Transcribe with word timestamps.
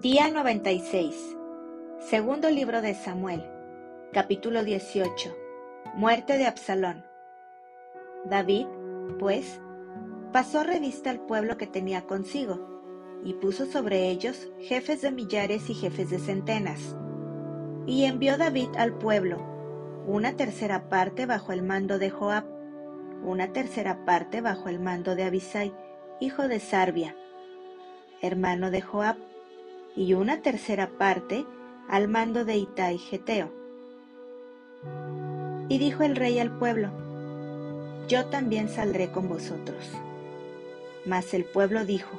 Día 0.00 0.30
96. 0.30 1.36
Segundo 1.98 2.48
libro 2.48 2.80
de 2.80 2.94
Samuel. 2.94 3.44
Capítulo 4.14 4.64
18. 4.64 5.36
Muerte 5.94 6.38
de 6.38 6.46
Absalón. 6.46 7.04
David, 8.24 8.66
pues, 9.18 9.60
pasó 10.32 10.64
revista 10.64 11.10
al 11.10 11.20
pueblo 11.20 11.58
que 11.58 11.66
tenía 11.66 12.06
consigo, 12.06 12.80
y 13.22 13.34
puso 13.34 13.66
sobre 13.66 14.08
ellos 14.08 14.48
jefes 14.62 15.02
de 15.02 15.10
millares 15.10 15.68
y 15.68 15.74
jefes 15.74 16.08
de 16.08 16.18
centenas. 16.18 16.96
Y 17.84 18.04
envió 18.04 18.38
David 18.38 18.70
al 18.78 18.96
pueblo 18.96 19.36
una 20.06 20.32
tercera 20.34 20.88
parte 20.88 21.26
bajo 21.26 21.52
el 21.52 21.62
mando 21.62 21.98
de 21.98 22.08
Joab, 22.08 22.46
una 23.22 23.52
tercera 23.52 24.06
parte 24.06 24.40
bajo 24.40 24.70
el 24.70 24.80
mando 24.80 25.14
de 25.14 25.24
Abisai, 25.24 25.74
hijo 26.20 26.48
de 26.48 26.58
Sarbia, 26.58 27.14
hermano 28.22 28.70
de 28.70 28.80
Joab, 28.80 29.16
y 29.96 30.14
una 30.14 30.40
tercera 30.40 30.90
parte 30.98 31.44
al 31.88 32.08
mando 32.08 32.44
de 32.44 32.56
Itai 32.56 32.98
Geteo. 32.98 33.50
Y 35.68 35.78
dijo 35.78 36.02
el 36.02 36.16
rey 36.16 36.38
al 36.38 36.56
pueblo, 36.58 36.90
Yo 38.08 38.26
también 38.26 38.68
saldré 38.68 39.10
con 39.10 39.28
vosotros. 39.28 39.90
Mas 41.06 41.34
el 41.34 41.44
pueblo 41.44 41.84
dijo, 41.84 42.10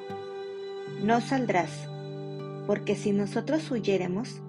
No 1.02 1.22
saldrás, 1.22 1.88
porque 2.68 2.96
si 2.96 3.14
nosotros 3.14 3.70
huyéremos, 3.72 4.42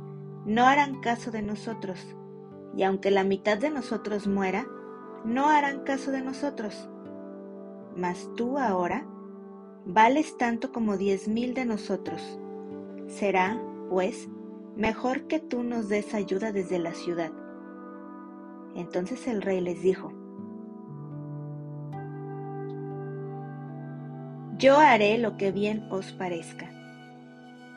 no 0.45 0.66
harán 0.66 1.01
caso 1.01 1.30
de 1.30 1.43
nosotros, 1.43 1.99
y 2.77 2.83
aunque 2.83 3.11
la 3.11 3.23
mitad 3.23 3.59
de 3.59 3.71
nosotros 3.71 4.27
muera, 4.27 4.66
no 5.25 5.49
harán 5.49 5.85
caso 5.85 6.11
de 6.11 6.23
nosotros. 6.23 6.89
Mas 7.97 8.29
tú 8.37 8.59
ahora 8.59 9.07
vales 9.85 10.37
tanto 10.39 10.73
como 10.73 10.96
diez 10.96 11.29
mil 11.29 11.55
de 11.55 11.65
nosotros 11.65 12.39
Será, 13.13 13.60
pues, 13.91 14.27
mejor 14.74 15.27
que 15.27 15.38
tú 15.38 15.63
nos 15.63 15.91
des 15.91 16.15
ayuda 16.15 16.51
desde 16.51 16.79
la 16.79 16.95
ciudad. 16.95 17.30
Entonces 18.74 19.29
el 19.29 19.43
rey 19.43 19.60
les 19.60 19.82
dijo, 19.82 20.13
Yo 24.57 24.79
haré 24.79 25.18
lo 25.18 25.37
que 25.37 25.52
bien 25.52 25.87
os 25.90 26.13
parezca. 26.13 26.71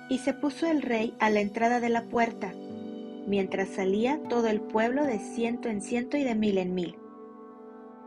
Y 0.09 0.19
se 0.19 0.33
puso 0.33 0.67
el 0.67 0.81
rey 0.81 1.13
a 1.19 1.29
la 1.29 1.41
entrada 1.41 1.81
de 1.81 1.89
la 1.89 2.03
puerta, 2.03 2.53
mientras 3.27 3.67
salía 3.67 4.23
todo 4.29 4.47
el 4.47 4.61
pueblo 4.61 5.03
de 5.03 5.19
ciento 5.19 5.67
en 5.67 5.81
ciento 5.81 6.15
y 6.15 6.23
de 6.23 6.35
mil 6.35 6.57
en 6.57 6.73
mil. 6.73 6.97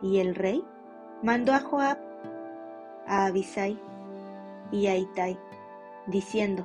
Y 0.00 0.20
el 0.20 0.34
rey 0.34 0.64
mandó 1.22 1.52
a 1.52 1.58
Joab, 1.58 1.98
a 3.06 3.26
Abisai 3.26 3.78
y 4.72 4.86
a 4.86 4.96
Itai, 4.96 5.38
diciendo, 6.06 6.64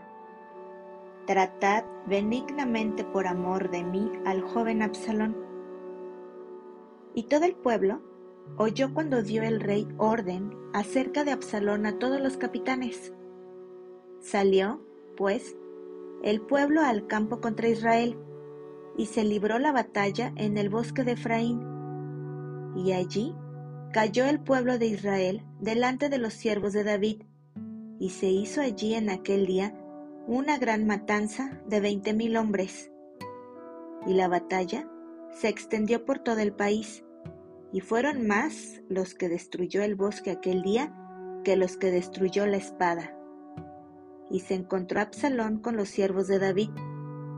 Tratad 1.25 1.85
benignamente 2.05 3.05
por 3.05 3.27
amor 3.27 3.71
de 3.71 3.83
mí 3.83 4.11
al 4.25 4.41
joven 4.41 4.81
Absalón. 4.81 5.38
Y 7.13 7.23
todo 7.23 7.45
el 7.45 7.55
pueblo 7.55 8.02
oyó 8.57 8.93
cuando 8.93 9.23
dio 9.23 9.41
el 9.44 9.61
rey 9.61 9.88
orden 9.97 10.51
acerca 10.73 11.23
de 11.23 11.31
Absalón 11.31 11.85
a 11.85 11.97
todos 11.97 12.19
los 12.19 12.35
capitanes. 12.35 13.13
Salió, 14.19 14.81
pues, 15.16 15.55
el 16.23 16.41
pueblo 16.41 16.81
al 16.81 17.07
campo 17.07 17.39
contra 17.39 17.69
Israel, 17.69 18.17
y 18.97 19.05
se 19.05 19.23
libró 19.23 19.59
la 19.59 19.71
batalla 19.71 20.33
en 20.35 20.57
el 20.57 20.69
bosque 20.69 21.03
de 21.03 21.13
Efraín. 21.13 21.61
Y 22.75 22.91
allí 22.91 23.33
cayó 23.94 24.25
el 24.25 24.41
pueblo 24.41 24.77
de 24.77 24.88
Israel 24.88 25.45
delante 25.61 26.09
de 26.09 26.17
los 26.17 26.33
siervos 26.33 26.73
de 26.73 26.83
David, 26.83 27.23
y 27.99 28.09
se 28.09 28.27
hizo 28.27 28.59
allí 28.59 28.94
en 28.95 29.09
aquel 29.09 29.45
día 29.45 29.73
una 30.27 30.57
gran 30.57 30.88
matanza 30.88 31.59
de 31.67 31.81
veinte 31.81 32.13
mil 32.13 32.38
hombres. 32.38 32.91
Y 34.07 34.13
la 34.13 34.28
batalla 34.29 34.88
se 35.31 35.50
extendió 35.50 36.06
por 36.06 36.19
todo 36.19 36.39
el 36.39 36.53
país, 36.53 37.03
y 37.73 37.81
fueron 37.81 38.25
más 38.25 38.81
los 38.88 39.16
que 39.16 39.28
destruyó 39.28 39.81
el 39.81 39.95
bosque 39.95 40.31
aquel 40.31 40.62
día 40.62 40.94
que 41.44 41.56
los 41.57 41.75
que 41.75 41.91
destruyó 41.91 42.45
la 42.45 42.57
espada. 42.57 43.17
Y 44.29 44.41
se 44.41 44.53
encontró 44.53 45.01
Absalón 45.01 45.59
con 45.59 45.75
los 45.75 45.89
siervos 45.89 46.28
de 46.28 46.39
David, 46.39 46.69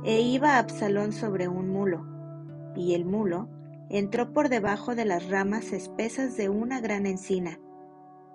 e 0.04 0.22
iba 0.22 0.60
Absalón 0.60 1.12
sobre 1.12 1.48
un 1.48 1.70
mulo, 1.70 2.06
y 2.76 2.94
el 2.94 3.06
mulo 3.06 3.50
entró 3.90 4.32
por 4.34 4.50
debajo 4.50 4.94
de 4.94 5.06
las 5.06 5.30
ramas 5.30 5.72
espesas 5.72 6.38
de 6.38 6.50
una 6.50 6.82
gran 6.82 7.08
encina, 7.08 7.60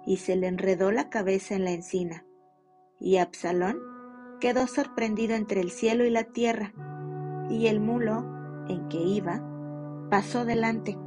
y 0.05 0.17
se 0.17 0.35
le 0.35 0.49
enredó 0.49 0.91
la 0.91 1.09
cabeza 1.09 1.55
en 1.55 1.65
la 1.65 1.71
encina, 1.71 2.25
y 2.99 3.19
Absalón 3.19 3.90
quedó 4.41 4.67
sorprendido 4.67 5.37
entre 5.37 5.61
el 5.61 5.71
cielo 5.71 6.05
y 6.05 6.11
la 6.11 6.25
tierra, 6.25 6.73
y 7.49 7.67
el 7.67 7.79
mulo 7.81 8.25
en 8.69 8.89
que 8.89 8.99
iba 8.99 9.43
pasó 10.09 10.45
delante. 10.45 10.99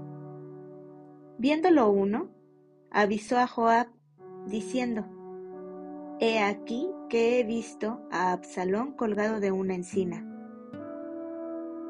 Viéndolo 1.37 1.89
uno, 1.89 2.29
avisó 2.91 3.37
a 3.39 3.47
Joab, 3.47 3.87
diciendo, 4.45 5.05
He 6.19 6.39
aquí 6.39 6.89
que 7.09 7.39
he 7.39 7.43
visto 7.43 7.99
a 8.11 8.31
Absalón 8.31 8.93
colgado 8.93 9.39
de 9.39 9.51
una 9.51 9.73
encina. 9.73 10.25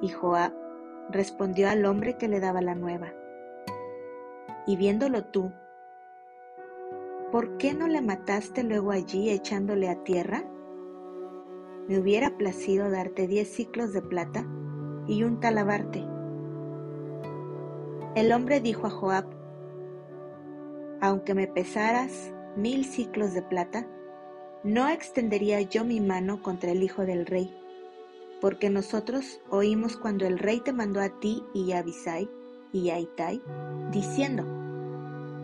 Y 0.01 0.09
Joab 0.09 0.53
respondió 1.09 1.69
al 1.69 1.85
hombre 1.85 2.17
que 2.17 2.27
le 2.27 2.39
daba 2.39 2.61
la 2.61 2.73
nueva, 2.73 3.13
y 4.65 4.77
viéndolo 4.77 5.25
tú, 5.25 5.51
¿por 7.31 7.57
qué 7.57 7.73
no 7.73 7.87
le 7.87 8.01
mataste 8.01 8.63
luego 8.63 8.91
allí 8.91 9.29
echándole 9.29 9.89
a 9.89 10.03
tierra? 10.03 10.45
Me 11.87 11.99
hubiera 11.99 12.37
placido 12.37 12.89
darte 12.89 13.27
diez 13.27 13.49
ciclos 13.49 13.93
de 13.93 14.01
plata 14.01 14.45
y 15.07 15.23
un 15.23 15.39
talabarte. 15.39 16.05
El 18.15 18.31
hombre 18.31 18.61
dijo 18.61 18.87
a 18.87 18.89
Joab, 18.89 19.25
aunque 21.01 21.33
me 21.33 21.47
pesaras 21.47 22.31
mil 22.55 22.85
ciclos 22.85 23.33
de 23.33 23.41
plata, 23.41 23.87
no 24.63 24.87
extendería 24.87 25.59
yo 25.61 25.83
mi 25.83 25.99
mano 25.99 26.41
contra 26.41 26.71
el 26.71 26.83
hijo 26.83 27.05
del 27.05 27.25
rey, 27.25 27.53
porque 28.39 28.69
nosotros 28.69 29.41
oímos 29.49 29.97
cuando 29.97 30.25
el 30.25 30.39
rey 30.39 30.61
te 30.61 30.71
mandó 30.71 31.01
a 31.01 31.09
ti 31.19 31.43
y 31.53 31.73
a 31.73 31.79
Abisai 31.79 32.29
y 32.71 32.89
a 32.91 32.99
Itai, 32.99 33.41
diciendo, 33.91 34.43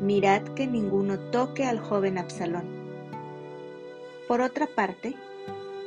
mirad 0.01 0.43
que 0.55 0.67
ninguno 0.67 1.19
toque 1.31 1.65
al 1.65 1.79
joven 1.79 2.17
Absalón. 2.17 2.67
Por 4.27 4.39
otra 4.41 4.67
parte, 4.67 5.15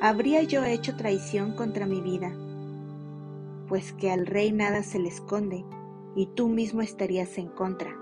habría 0.03 0.43
yo 0.43 0.65
hecho 0.65 0.97
traición 0.97 1.53
contra 1.53 1.87
mi 1.87 2.01
vida, 2.01 2.33
pues 3.69 3.93
que 3.93 4.11
al 4.11 4.27
rey 4.27 4.51
nada 4.51 4.83
se 4.83 4.99
le 4.99 5.09
esconde, 5.09 5.65
y 6.17 6.27
tú 6.27 6.49
mismo 6.49 6.83
estarías 6.83 7.39
en 7.39 7.47
contra. 7.47 7.97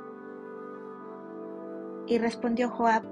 Y 2.07 2.17
respondió 2.17 2.71
Joab, 2.71 3.03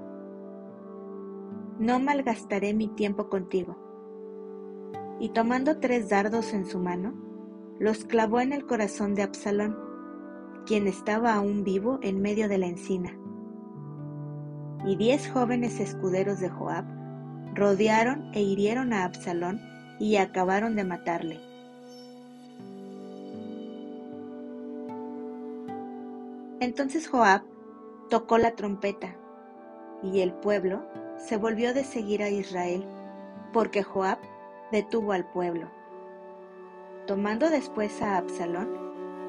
no 1.77 1.99
malgastaré 1.99 2.73
mi 2.73 2.87
tiempo 2.87 3.29
contigo. 3.29 3.77
Y 5.19 5.29
tomando 5.29 5.79
tres 5.79 6.09
dardos 6.09 6.51
en 6.55 6.65
su 6.65 6.79
mano, 6.79 7.13
los 7.77 8.05
clavó 8.05 8.39
en 8.39 8.53
el 8.53 8.65
corazón 8.65 9.13
de 9.13 9.21
Absalón, 9.21 9.77
quien 10.65 10.87
estaba 10.87 11.35
aún 11.35 11.63
vivo 11.63 11.99
en 12.01 12.23
medio 12.23 12.49
de 12.49 12.57
la 12.57 12.65
encina. 12.65 13.15
Y 14.83 14.95
diez 14.95 15.29
jóvenes 15.29 15.79
escuderos 15.79 16.39
de 16.39 16.49
Joab 16.49 16.98
rodearon 17.53 18.31
e 18.33 18.41
hirieron 18.41 18.93
a 18.93 19.03
Absalón 19.03 19.61
y 19.99 20.17
acabaron 20.17 20.75
de 20.75 20.83
matarle. 20.83 21.39
Entonces 26.59 27.07
Joab 27.07 27.43
tocó 28.09 28.37
la 28.37 28.51
trompeta, 28.51 29.15
y 30.03 30.19
el 30.19 30.33
pueblo 30.33 30.83
se 31.17 31.37
volvió 31.37 31.73
de 31.73 31.83
seguir 31.83 32.21
a 32.21 32.29
Israel, 32.29 32.83
porque 33.53 33.83
Joab 33.83 34.17
detuvo 34.71 35.13
al 35.13 35.29
pueblo. 35.31 35.69
Tomando 37.07 37.49
después 37.49 38.01
a 38.01 38.17
Absalón, 38.17 38.69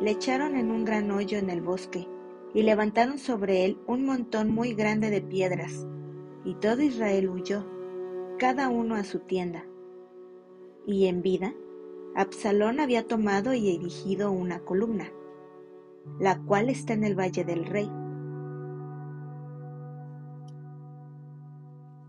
le 0.01 0.11
echaron 0.11 0.57
en 0.57 0.71
un 0.71 0.85
gran 0.85 1.11
hoyo 1.11 1.39
en 1.39 1.51
el 1.51 1.61
bosque, 1.61 2.09
y 2.53 2.63
levantaron 2.63 3.19
sobre 3.19 3.65
él 3.65 3.79
un 3.87 4.05
montón 4.05 4.53
muy 4.53 4.75
grande 4.75 5.11
de 5.11 5.21
piedras, 5.21 5.87
y 6.45 6.55
todo 6.55 6.83
Israel 6.83 7.29
huyó 7.29 7.65
cada 8.41 8.71
uno 8.71 8.95
a 8.95 9.05
su 9.05 9.19
tienda. 9.19 9.67
Y 10.87 11.09
en 11.09 11.21
vida, 11.21 11.53
Absalón 12.17 12.81
había 12.81 13.07
tomado 13.07 13.53
y 13.53 13.69
erigido 13.69 14.33
una 14.33 14.61
columna, 14.61 15.13
la 16.19 16.41
cual 16.41 16.71
está 16.71 16.95
en 16.95 17.05
el 17.05 17.15
Valle 17.15 17.45
del 17.45 17.67
Rey, 17.67 17.93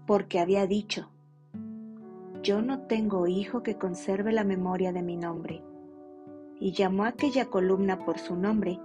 porque 0.07 0.39
había 0.39 0.65
dicho, 0.67 1.09
yo 2.41 2.61
no 2.61 2.87
tengo 2.87 3.27
hijo 3.27 3.61
que 3.61 3.77
conserve 3.77 4.31
la 4.31 4.45
memoria 4.45 4.93
de 4.93 5.03
mi 5.03 5.17
nombre, 5.17 5.61
y 6.61 6.71
llamó 6.71 7.03
aquella 7.03 7.47
columna 7.47 8.05
por 8.05 8.19
su 8.19 8.37
nombre, 8.37 8.79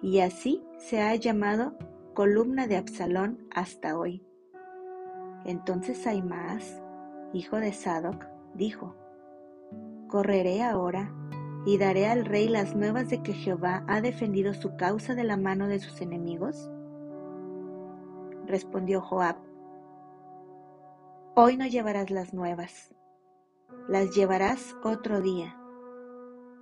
y 0.00 0.20
así 0.20 0.64
se 0.78 1.02
ha 1.02 1.14
llamado 1.16 1.74
columna 2.14 2.66
de 2.66 2.78
Absalón 2.78 3.46
hasta 3.50 3.98
hoy. 3.98 4.27
Entonces 5.44 6.06
Aimaas, 6.06 6.82
hijo 7.32 7.56
de 7.56 7.72
Sadoc, 7.72 8.26
dijo, 8.54 8.94
Correré 10.08 10.62
ahora 10.62 11.12
y 11.66 11.78
daré 11.78 12.06
al 12.06 12.24
rey 12.24 12.48
las 12.48 12.74
nuevas 12.74 13.10
de 13.10 13.22
que 13.22 13.34
Jehová 13.34 13.84
ha 13.86 14.00
defendido 14.00 14.54
su 14.54 14.76
causa 14.76 15.14
de 15.14 15.24
la 15.24 15.36
mano 15.36 15.68
de 15.68 15.78
sus 15.78 16.00
enemigos. 16.00 16.70
Respondió 18.46 19.00
Joab, 19.00 19.36
Hoy 21.34 21.56
no 21.56 21.66
llevarás 21.66 22.10
las 22.10 22.34
nuevas, 22.34 22.94
las 23.88 24.14
llevarás 24.14 24.74
otro 24.82 25.20
día. 25.20 25.56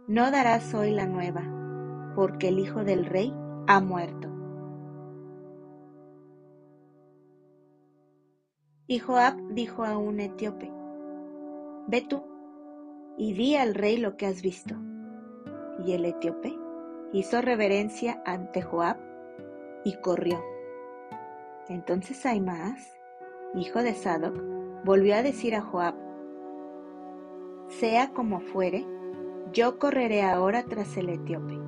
No 0.08 0.31
darás 0.31 0.75
hoy 0.75 0.90
la 0.90 1.06
nueva, 1.06 1.43
porque 2.14 2.49
el 2.49 2.58
hijo 2.58 2.84
del 2.84 3.06
rey 3.06 3.34
ha 3.67 3.81
muerto. 3.81 4.36
Y 8.88 9.00
Joab 9.00 9.37
dijo 9.49 9.83
a 9.85 9.99
un 9.99 10.21
etíope, 10.21 10.71
Ve 11.88 12.03
tú 12.03 12.23
y 13.17 13.35
di 13.35 13.56
al 13.56 13.75
rey 13.75 13.97
lo 13.97 14.17
que 14.17 14.27
has 14.27 14.43
visto. 14.43 14.77
Y 15.85 15.93
el 15.93 16.05
etíope 16.05 16.56
hizo 17.12 17.43
reverencia 17.43 18.23
ante 18.25 18.62
Joab 18.62 18.97
y 19.85 19.97
corrió. 20.00 20.41
Entonces 21.69 22.25
Aimaas, 22.27 22.97
hijo 23.56 23.83
de 23.83 23.93
Sadoc, 23.93 24.41
volvió 24.85 25.17
a 25.17 25.23
decir 25.23 25.56
a 25.56 25.62
Joab, 25.62 25.94
Sea 27.69 28.12
como 28.12 28.39
fuere, 28.39 28.87
yo 29.53 29.81
correré 29.81 30.23
ahora 30.23 30.62
tras 30.62 30.97
el 30.97 31.09
etíope. 31.09 31.59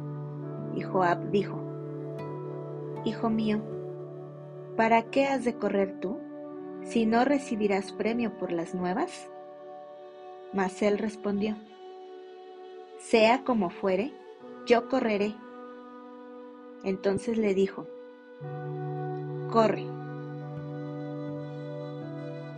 Y 0.76 0.82
Joab 0.82 1.30
dijo, 1.30 1.60
Hijo 3.04 3.28
mío, 3.28 3.60
¿para 4.76 5.10
qué 5.10 5.26
has 5.26 5.44
de 5.44 5.54
correr 5.54 5.98
tú, 5.98 6.20
si 6.84 7.06
no 7.06 7.24
recibirás 7.24 7.92
premio 7.92 8.38
por 8.38 8.52
las 8.52 8.74
nuevas? 8.74 9.28
Mas 10.52 10.80
él 10.82 10.98
respondió, 10.98 11.56
Sea 12.98 13.44
como 13.44 13.70
fuere, 13.70 14.12
yo 14.66 14.88
correré. 14.88 15.34
Entonces 16.84 17.38
le 17.38 17.54
dijo, 17.54 17.86
Corre. 19.50 19.86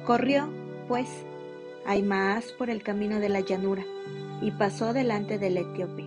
Corrió, 0.04 0.48
pues, 0.88 1.08
Aimaas 1.86 2.52
por 2.52 2.68
el 2.70 2.82
camino 2.82 3.20
de 3.20 3.28
la 3.28 3.40
llanura, 3.40 3.84
y 4.40 4.50
pasó 4.50 4.92
delante 4.92 5.38
del 5.38 5.56
etíope. 5.56 6.04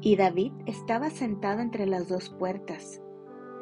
Y 0.00 0.16
David 0.16 0.52
estaba 0.66 1.10
sentado 1.10 1.60
entre 1.60 1.86
las 1.86 2.08
dos 2.08 2.28
puertas, 2.30 3.00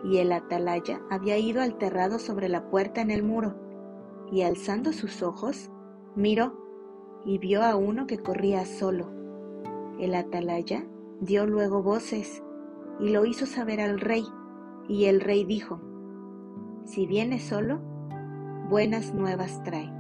y 0.05 0.19
el 0.19 0.33
atalaya 0.33 1.01
había 1.11 1.37
ido 1.39 1.63
al 1.63 1.77
terrado 1.77 2.19
sobre 2.19 2.49
la 2.49 2.71
puerta 2.71 3.01
en 3.01 3.11
el 3.11 3.23
muro, 3.23 3.55
y 4.33 4.43
alzando 4.43 4.93
sus 4.93 5.23
ojos, 5.23 5.71
miró, 6.15 6.55
y 7.25 7.39
vio 7.39 7.63
a 7.63 7.77
uno 7.77 8.07
que 8.07 8.19
corría 8.19 8.65
solo. 8.65 9.11
El 9.99 10.15
atalaya 10.15 10.85
dio 11.21 11.47
luego 11.47 11.83
voces, 11.83 12.43
y 12.99 13.11
lo 13.11 13.27
hizo 13.27 13.47
saber 13.47 13.81
al 13.81 14.01
rey, 14.01 14.25
y 14.89 15.07
el 15.07 15.21
rey 15.21 15.45
dijo, 15.45 15.81
Si 16.85 17.07
viene 17.07 17.39
solo, 17.39 17.81
buenas 18.69 19.15
nuevas 19.15 19.63
trae. 19.65 19.93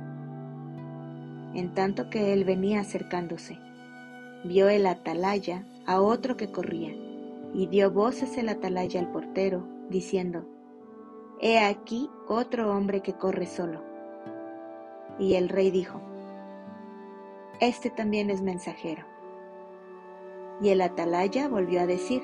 En 1.55 1.75
tanto 1.75 2.09
que 2.09 2.33
él 2.33 2.45
venía 2.45 2.81
acercándose, 2.81 3.59
vio 4.45 4.69
el 4.69 4.87
atalaya 4.87 5.67
a 5.87 6.01
otro 6.01 6.37
que 6.37 6.51
corría, 6.51 6.95
y 7.53 7.67
dio 7.67 7.91
voces 7.91 8.39
el 8.39 8.49
atalaya 8.49 9.01
al 9.01 9.11
portero, 9.11 9.80
diciendo, 9.91 10.47
He 11.41 11.59
aquí 11.59 12.11
otro 12.29 12.71
hombre 12.71 13.03
que 13.03 13.15
corre 13.15 13.47
solo. 13.47 13.83
Y 15.19 15.35
el 15.35 15.49
rey 15.49 15.71
dijo, 15.71 16.01
Este 17.61 17.91
también 17.91 18.31
es 18.31 18.43
mensajero. 18.43 19.05
Y 20.63 20.69
el 20.71 20.81
atalaya 20.81 21.49
volvió 21.49 21.81
a 21.81 21.87
decir, 21.87 22.23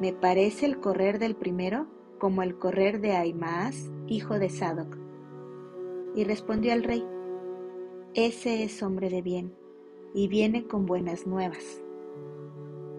Me 0.00 0.12
parece 0.12 0.66
el 0.66 0.80
correr 0.80 1.18
del 1.18 1.34
primero 1.34 1.86
como 2.18 2.42
el 2.42 2.58
correr 2.58 3.00
de 3.00 3.16
Aimaas, 3.16 3.90
hijo 4.06 4.38
de 4.38 4.48
Sadoc. 4.48 4.96
Y 6.14 6.24
respondió 6.24 6.72
el 6.72 6.84
rey, 6.84 7.04
Ese 8.14 8.62
es 8.62 8.82
hombre 8.82 9.08
de 9.08 9.22
bien, 9.22 9.54
y 10.14 10.28
viene 10.28 10.66
con 10.66 10.86
buenas 10.86 11.26
nuevas. 11.26 11.82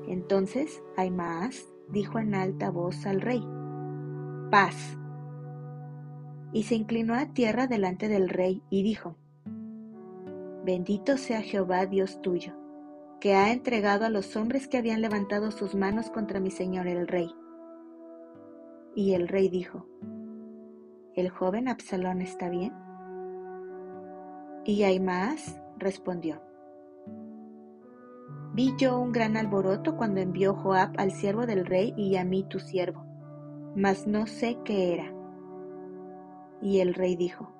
Entonces 0.07 0.81
Aimaas 0.97 1.72
dijo 1.89 2.19
en 2.19 2.35
alta 2.35 2.69
voz 2.69 3.05
al 3.05 3.21
rey, 3.21 3.45
Paz. 4.51 4.97
Y 6.51 6.63
se 6.63 6.75
inclinó 6.75 7.15
a 7.15 7.33
tierra 7.33 7.67
delante 7.67 8.07
del 8.07 8.29
rey 8.29 8.61
y 8.69 8.83
dijo, 8.83 9.17
Bendito 10.63 11.17
sea 11.17 11.41
Jehová 11.41 11.85
Dios 11.85 12.21
tuyo, 12.21 12.53
que 13.19 13.33
ha 13.35 13.51
entregado 13.51 14.05
a 14.05 14.09
los 14.09 14.35
hombres 14.35 14.67
que 14.67 14.77
habían 14.77 15.01
levantado 15.01 15.51
sus 15.51 15.75
manos 15.75 16.09
contra 16.09 16.39
mi 16.39 16.51
señor 16.51 16.87
el 16.87 17.07
rey 17.07 17.33
y 18.95 19.13
el 19.13 19.27
rey 19.27 19.49
dijo, 19.49 19.87
¿El 21.15 21.29
joven 21.29 21.67
Absalón 21.67 22.21
está 22.21 22.49
bien? 22.49 22.73
Y 24.65 24.83
Aimaas 24.83 25.59
respondió, 25.77 26.41
Vi 28.53 28.75
yo 28.77 28.99
un 28.99 29.11
gran 29.11 29.35
alboroto 29.35 29.97
cuando 29.97 30.21
envió 30.21 30.53
Joab 30.53 30.91
al 30.97 31.11
siervo 31.11 31.47
del 31.47 31.65
rey 31.65 31.91
y 31.97 32.17
a 32.17 32.23
mí 32.23 32.43
tu 32.43 32.59
siervo, 32.59 33.03
mas 33.75 34.05
no 34.05 34.27
sé 34.27 34.59
qué 34.63 34.93
era. 34.93 35.11
Y 36.61 36.79
el 36.79 36.93
rey 36.93 37.15
dijo, 37.15 37.51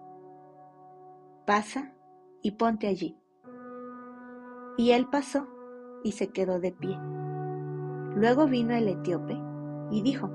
Pasa 1.48 1.96
y 2.44 2.52
ponte 2.52 2.88
allí. 2.88 3.18
Y 4.78 4.92
él 4.92 5.08
pasó 5.10 5.48
y 6.04 6.12
se 6.12 6.30
quedó 6.30 6.60
de 6.60 6.72
pie. 6.72 6.96
Luego 8.16 8.46
vino 8.46 8.76
el 8.76 8.88
etíope 8.88 9.36
y 9.90 10.04
dijo, 10.04 10.30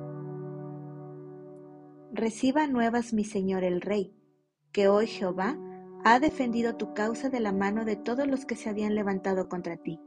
Reciba 2.12 2.66
nuevas 2.66 3.12
mi 3.12 3.22
señor 3.22 3.62
el 3.62 3.80
rey, 3.80 4.12
que 4.72 4.88
hoy 4.88 5.06
Jehová 5.06 5.56
ha 6.04 6.18
defendido 6.18 6.74
tu 6.74 6.94
causa 6.94 7.30
de 7.30 7.38
la 7.38 7.52
mano 7.52 7.84
de 7.84 7.94
todos 7.94 8.26
los 8.26 8.44
que 8.44 8.56
se 8.56 8.68
habían 8.68 8.96
levantado 8.96 9.48
contra 9.48 9.76
ti. 9.76 10.00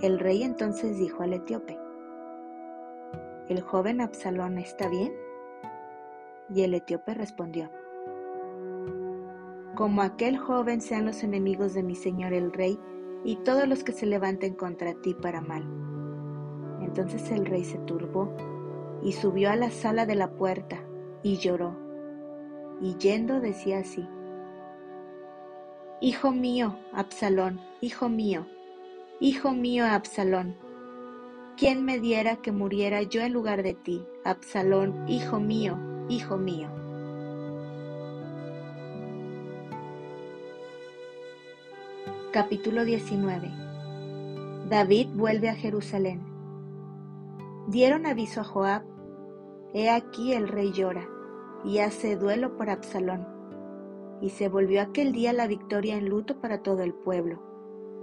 El 0.00 0.20
rey 0.20 0.44
entonces 0.44 0.96
dijo 0.96 1.24
al 1.24 1.32
etíope, 1.32 1.76
¿El 3.48 3.60
joven 3.60 4.00
Absalón 4.00 4.58
está 4.58 4.88
bien? 4.88 5.12
Y 6.48 6.62
el 6.62 6.74
etíope 6.74 7.14
respondió, 7.14 7.68
Como 9.74 10.02
aquel 10.02 10.38
joven 10.38 10.80
sean 10.80 11.04
los 11.04 11.24
enemigos 11.24 11.74
de 11.74 11.82
mi 11.82 11.96
señor 11.96 12.32
el 12.32 12.52
rey 12.52 12.78
y 13.24 13.36
todos 13.42 13.66
los 13.66 13.82
que 13.82 13.90
se 13.90 14.06
levanten 14.06 14.54
contra 14.54 14.94
ti 14.94 15.14
para 15.14 15.40
mal. 15.40 15.64
Entonces 16.80 17.32
el 17.32 17.44
rey 17.44 17.64
se 17.64 17.78
turbó 17.78 18.32
y 19.02 19.10
subió 19.10 19.50
a 19.50 19.56
la 19.56 19.70
sala 19.70 20.06
de 20.06 20.14
la 20.14 20.30
puerta 20.30 20.78
y 21.24 21.38
lloró, 21.38 21.76
y 22.80 22.94
yendo 22.98 23.40
decía 23.40 23.80
así, 23.80 24.08
Hijo 26.00 26.30
mío, 26.30 26.76
Absalón, 26.92 27.60
hijo 27.80 28.08
mío, 28.08 28.46
hijo 29.20 29.52
mío, 29.52 29.84
Absalón, 29.84 30.56
¿quién 31.56 31.84
me 31.84 31.98
diera 31.98 32.36
que 32.36 32.52
muriera 32.52 33.02
yo 33.02 33.20
en 33.20 33.32
lugar 33.32 33.64
de 33.64 33.74
ti, 33.74 34.04
Absalón, 34.24 35.08
hijo 35.08 35.40
mío, 35.40 35.76
hijo 36.08 36.36
mío? 36.36 36.68
Capítulo 42.32 42.84
19 42.84 43.50
David 44.68 45.08
vuelve 45.14 45.48
a 45.48 45.54
Jerusalén. 45.54 46.22
Dieron 47.66 48.06
aviso 48.06 48.42
a 48.42 48.44
Joab, 48.44 48.82
He 49.74 49.90
aquí 49.90 50.32
el 50.32 50.46
rey 50.46 50.72
llora, 50.72 51.08
y 51.64 51.78
hace 51.78 52.16
duelo 52.16 52.56
por 52.56 52.70
Absalón. 52.70 53.26
Y 54.20 54.30
se 54.30 54.48
volvió 54.48 54.80
aquel 54.80 55.12
día 55.12 55.32
la 55.32 55.48
victoria 55.48 55.96
en 55.96 56.08
luto 56.08 56.40
para 56.40 56.62
todo 56.62 56.82
el 56.82 56.94
pueblo, 56.94 57.47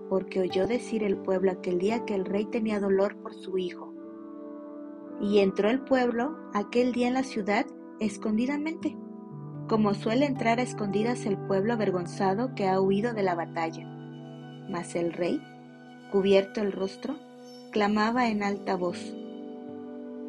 porque 0.10 0.40
oyó 0.40 0.68
decir 0.68 1.04
el 1.04 1.18
pueblo 1.18 1.52
aquel 1.52 1.80
día 1.80 2.06
que 2.06 2.16
el 2.16 2.26
rey 2.26 2.46
tenía 2.46 2.80
dolor 2.80 3.18
por 3.18 3.34
su 3.34 3.58
hijo. 3.58 3.94
Y 5.22 5.40
entró 5.40 5.70
el 5.70 5.82
pueblo 5.82 6.38
aquel 6.54 6.92
día 6.92 7.08
en 7.08 7.14
la 7.14 7.24
ciudad 7.24 7.66
escondidamente, 8.00 8.98
como 9.68 9.94
suele 9.94 10.26
entrar 10.26 10.60
a 10.60 10.64
escondidas 10.64 11.26
el 11.26 11.38
pueblo 11.38 11.74
avergonzado 11.74 12.54
que 12.54 12.68
ha 12.68 12.80
huido 12.80 13.14
de 13.14 13.24
la 13.24 13.36
batalla. 13.36 13.86
Mas 14.70 14.96
el 14.96 15.14
rey, 15.14 15.42
cubierto 16.12 16.62
el 16.62 16.72
rostro, 16.72 17.16
clamaba 17.72 18.30
en 18.30 18.44
alta 18.44 18.76
voz, 18.76 19.16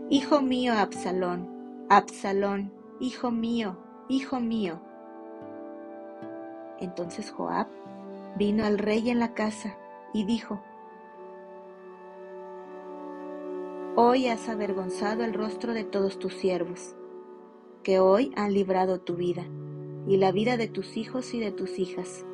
Hijo 0.08 0.40
mío 0.40 0.72
Absalón, 0.72 1.48
Absalón, 1.88 2.72
hijo 3.00 3.32
mío, 3.32 3.76
hijo 4.08 4.38
mío. 4.38 4.80
Entonces 6.78 7.32
Joab 7.32 7.66
vino 8.36 8.64
al 8.64 8.78
rey 8.78 9.10
en 9.10 9.18
la 9.18 9.34
casa 9.34 9.78
y 10.12 10.24
dijo, 10.24 10.62
Hoy 13.96 14.28
has 14.28 14.48
avergonzado 14.50 15.24
el 15.24 15.32
rostro 15.32 15.72
de 15.72 15.84
todos 15.84 16.18
tus 16.18 16.34
siervos, 16.34 16.94
que 17.82 17.98
hoy 17.98 18.30
han 18.36 18.52
librado 18.52 19.00
tu 19.00 19.16
vida, 19.16 19.46
y 20.06 20.18
la 20.18 20.32
vida 20.32 20.58
de 20.58 20.68
tus 20.68 20.98
hijos 20.98 21.32
y 21.32 21.40
de 21.40 21.50
tus 21.50 21.78
hijas, 21.78 22.26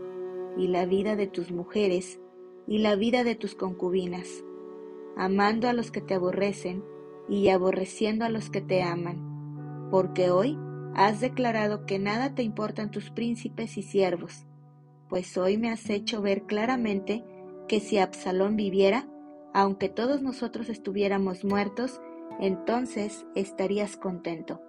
y 0.56 0.66
la 0.66 0.86
vida 0.86 1.14
de 1.14 1.28
tus 1.28 1.52
mujeres, 1.52 2.20
y 2.66 2.78
la 2.78 2.96
vida 2.96 3.22
de 3.22 3.36
tus 3.36 3.54
concubinas, 3.54 4.44
amando 5.16 5.68
a 5.68 5.72
los 5.72 5.92
que 5.92 6.00
te 6.00 6.14
aborrecen, 6.14 6.84
y 7.28 7.48
aborreciendo 7.48 8.24
a 8.24 8.28
los 8.28 8.50
que 8.50 8.60
te 8.60 8.82
aman, 8.82 9.88
porque 9.92 10.32
hoy 10.32 10.58
has 10.94 11.20
declarado 11.20 11.86
que 11.86 12.00
nada 12.00 12.34
te 12.34 12.42
importan 12.42 12.90
tus 12.90 13.10
príncipes 13.10 13.78
y 13.78 13.82
siervos, 13.82 14.46
pues 15.12 15.36
hoy 15.36 15.58
me 15.58 15.68
has 15.68 15.90
hecho 15.90 16.22
ver 16.22 16.44
claramente 16.44 17.22
que 17.68 17.80
si 17.80 17.98
Absalón 17.98 18.56
viviera, 18.56 19.06
aunque 19.52 19.90
todos 19.90 20.22
nosotros 20.22 20.70
estuviéramos 20.70 21.44
muertos, 21.44 22.00
entonces 22.40 23.26
estarías 23.34 23.98
contento. 23.98 24.62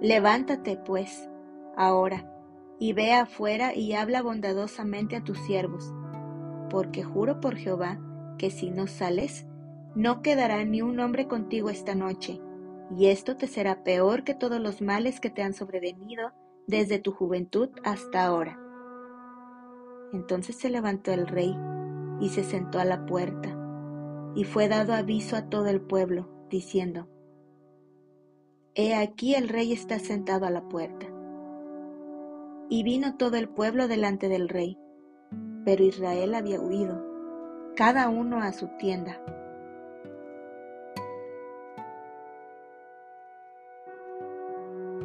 Levántate, 0.00 0.76
pues, 0.76 1.28
ahora, 1.76 2.32
y 2.78 2.92
ve 2.92 3.12
afuera 3.12 3.74
y 3.74 3.94
habla 3.94 4.22
bondadosamente 4.22 5.16
a 5.16 5.24
tus 5.24 5.38
siervos, 5.38 5.92
porque 6.70 7.02
juro 7.02 7.40
por 7.40 7.56
Jehová 7.56 7.98
que 8.38 8.52
si 8.52 8.70
no 8.70 8.86
sales, 8.86 9.48
no 9.96 10.22
quedará 10.22 10.64
ni 10.64 10.82
un 10.82 11.00
hombre 11.00 11.26
contigo 11.26 11.68
esta 11.68 11.96
noche, 11.96 12.40
y 12.96 13.06
esto 13.06 13.36
te 13.36 13.46
será 13.46 13.84
peor 13.84 14.24
que 14.24 14.34
todos 14.34 14.60
los 14.60 14.82
males 14.82 15.20
que 15.20 15.30
te 15.30 15.42
han 15.42 15.54
sobrevenido 15.54 16.32
desde 16.66 16.98
tu 16.98 17.12
juventud 17.12 17.70
hasta 17.84 18.24
ahora. 18.24 18.58
Entonces 20.12 20.56
se 20.56 20.68
levantó 20.68 21.12
el 21.12 21.26
rey 21.26 21.56
y 22.20 22.28
se 22.28 22.44
sentó 22.44 22.78
a 22.78 22.84
la 22.84 23.06
puerta, 23.06 23.48
y 24.34 24.44
fue 24.44 24.68
dado 24.68 24.92
aviso 24.92 25.36
a 25.36 25.48
todo 25.48 25.66
el 25.66 25.80
pueblo, 25.80 26.28
diciendo, 26.50 27.08
He 28.74 28.94
aquí 28.94 29.34
el 29.34 29.48
rey 29.48 29.72
está 29.72 29.98
sentado 29.98 30.46
a 30.46 30.50
la 30.50 30.68
puerta. 30.68 31.06
Y 32.68 32.84
vino 32.84 33.16
todo 33.16 33.36
el 33.36 33.48
pueblo 33.48 33.86
delante 33.86 34.28
del 34.28 34.48
rey, 34.48 34.78
pero 35.64 35.84
Israel 35.84 36.34
había 36.34 36.60
huido, 36.60 37.04
cada 37.76 38.08
uno 38.08 38.40
a 38.40 38.52
su 38.52 38.68
tienda. 38.78 39.20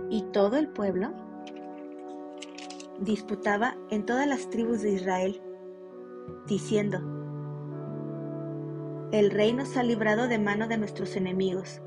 Y 0.09 0.23
todo 0.31 0.57
el 0.57 0.69
pueblo 0.69 1.11
disputaba 2.99 3.75
en 3.89 4.05
todas 4.05 4.27
las 4.27 4.49
tribus 4.49 4.81
de 4.81 4.91
Israel, 4.91 5.41
diciendo, 6.47 6.99
El 9.11 9.31
rey 9.31 9.53
nos 9.53 9.77
ha 9.77 9.83
librado 9.83 10.27
de 10.27 10.39
mano 10.39 10.67
de 10.67 10.77
nuestros 10.77 11.15
enemigos, 11.15 11.81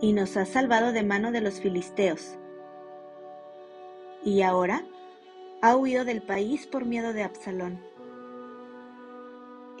y 0.00 0.12
nos 0.12 0.36
ha 0.36 0.44
salvado 0.44 0.92
de 0.92 1.02
mano 1.02 1.32
de 1.32 1.40
los 1.40 1.60
filisteos. 1.60 2.36
Y 4.22 4.42
ahora 4.42 4.82
ha 5.62 5.76
huido 5.76 6.04
del 6.04 6.22
país 6.22 6.66
por 6.66 6.84
miedo 6.84 7.12
de 7.12 7.22
Absalón. 7.22 7.80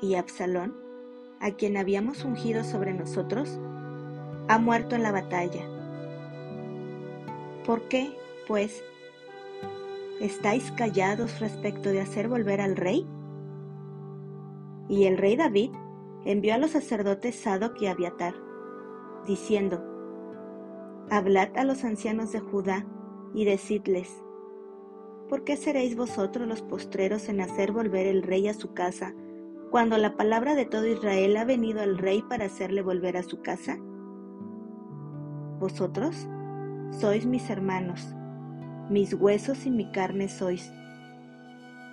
Y 0.00 0.14
Absalón, 0.14 0.74
a 1.40 1.50
quien 1.50 1.76
habíamos 1.76 2.24
ungido 2.24 2.64
sobre 2.64 2.94
nosotros, 2.94 3.58
ha 4.48 4.58
muerto 4.58 4.96
en 4.96 5.02
la 5.02 5.12
batalla. 5.12 5.73
¿Por 7.64 7.82
qué, 7.88 8.16
pues, 8.46 8.84
¿Estáis 10.20 10.70
callados 10.72 11.40
respecto 11.40 11.90
de 11.90 12.00
hacer 12.00 12.28
volver 12.28 12.60
al 12.60 12.76
rey? 12.76 13.06
Y 14.88 15.04
el 15.04 15.18
rey 15.18 15.36
David 15.36 15.70
envió 16.24 16.54
a 16.54 16.58
los 16.58 16.70
sacerdotes 16.70 17.34
Sadoc 17.34 17.80
y 17.82 17.86
Abiatar, 17.86 18.34
diciendo, 19.26 19.82
Hablad 21.10 21.56
a 21.56 21.64
los 21.64 21.84
ancianos 21.84 22.32
de 22.32 22.40
Judá 22.40 22.86
y 23.34 23.44
decidles, 23.44 24.22
¿por 25.28 25.42
qué 25.42 25.56
seréis 25.56 25.96
vosotros 25.96 26.46
los 26.46 26.62
postreros 26.62 27.28
en 27.28 27.40
hacer 27.40 27.72
volver 27.72 28.06
el 28.06 28.22
rey 28.22 28.46
a 28.46 28.54
su 28.54 28.72
casa, 28.72 29.14
cuando 29.70 29.98
la 29.98 30.16
palabra 30.16 30.54
de 30.54 30.64
todo 30.64 30.86
Israel 30.86 31.36
ha 31.36 31.44
venido 31.44 31.80
al 31.80 31.98
rey 31.98 32.22
para 32.22 32.44
hacerle 32.44 32.82
volver 32.82 33.16
a 33.16 33.24
su 33.24 33.42
casa? 33.42 33.78
Vosotros 35.58 36.28
sois 36.90 37.26
mis 37.26 37.50
hermanos, 37.50 38.14
mis 38.88 39.14
huesos 39.14 39.66
y 39.66 39.70
mi 39.70 39.90
carne 39.90 40.28
sois. 40.28 40.72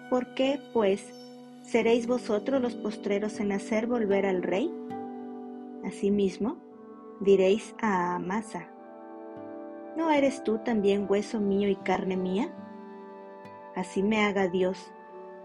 ¿Por 0.10 0.34
qué, 0.34 0.60
pues, 0.74 1.14
seréis 1.62 2.08
vosotros 2.08 2.62
los 2.62 2.76
postreros 2.76 3.40
en 3.40 3.52
hacer 3.52 3.88
volver 3.88 4.26
al 4.26 4.44
rey? 4.44 4.72
Asimismo, 5.86 6.58
diréis 7.20 7.76
a 7.82 8.16
Amasa, 8.16 8.68
¿no 9.98 10.12
eres 10.12 10.44
tú 10.44 10.60
también 10.60 11.08
hueso 11.10 11.40
mío 11.40 11.70
y 11.70 11.76
carne 11.76 12.18
mía? 12.18 12.54
Así 13.76 14.04
me 14.04 14.24
haga 14.26 14.48
Dios, 14.48 14.92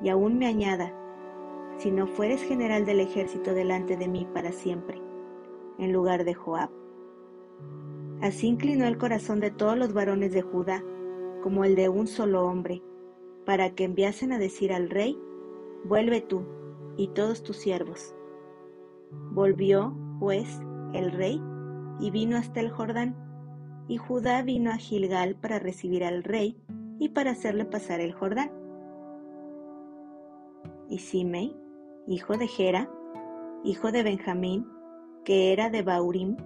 y 0.03 0.09
aún 0.09 0.39
me 0.39 0.47
añada, 0.47 0.93
si 1.79 1.91
no 1.91 2.07
fueres 2.07 2.43
general 2.43 2.85
del 2.85 3.01
ejército 3.01 3.55
delante 3.55 3.97
de 3.97 4.09
mí 4.09 4.27
para 4.33 4.53
siempre, 4.53 5.01
en 5.79 5.93
lugar 5.93 6.25
de 6.25 6.35
Joab. 6.35 6.86
Así 8.23 8.47
inclinó 8.47 8.87
el 8.87 8.99
corazón 8.99 9.41
de 9.41 9.51
todos 9.51 9.77
los 9.77 9.93
varones 9.93 10.33
de 10.33 10.43
Judá, 10.43 10.83
como 11.43 11.65
el 11.65 11.77
de 11.77 11.89
un 11.89 12.07
solo 12.07 12.47
hombre, 12.47 12.83
para 13.45 13.75
que 13.75 13.85
enviasen 13.85 14.33
a 14.33 14.39
decir 14.39 14.73
al 14.73 14.91
rey, 14.91 15.19
vuelve 15.85 16.21
tú 16.21 16.43
y 16.97 17.09
todos 17.09 17.43
tus 17.43 17.57
siervos. 17.57 18.15
Volvió, 19.31 19.95
pues, 20.19 20.61
el 20.95 21.13
rey 21.13 21.41
y 22.01 22.11
vino 22.11 22.37
hasta 22.37 22.61
el 22.61 22.71
Jordán, 22.71 23.15
y 23.89 23.99
Judá 23.99 24.43
vino 24.43 24.71
a 24.71 24.77
Gilgal 24.77 25.37
para 25.37 25.59
recibir 25.59 26.03
al 26.05 26.25
rey 26.25 26.57
y 26.99 27.11
para 27.11 27.33
hacerle 27.33 27.65
pasar 27.65 28.01
el 28.01 28.13
Jordán. 28.13 28.51
Y 30.89 30.99
Simei, 30.99 31.57
hijo 32.07 32.37
de 32.37 32.49
Gera, 32.49 32.91
hijo 33.63 33.93
de 33.93 34.03
Benjamín, 34.03 34.67
que 35.25 35.53
era 35.53 35.71
de 35.71 35.83
Baurim, 35.83 36.37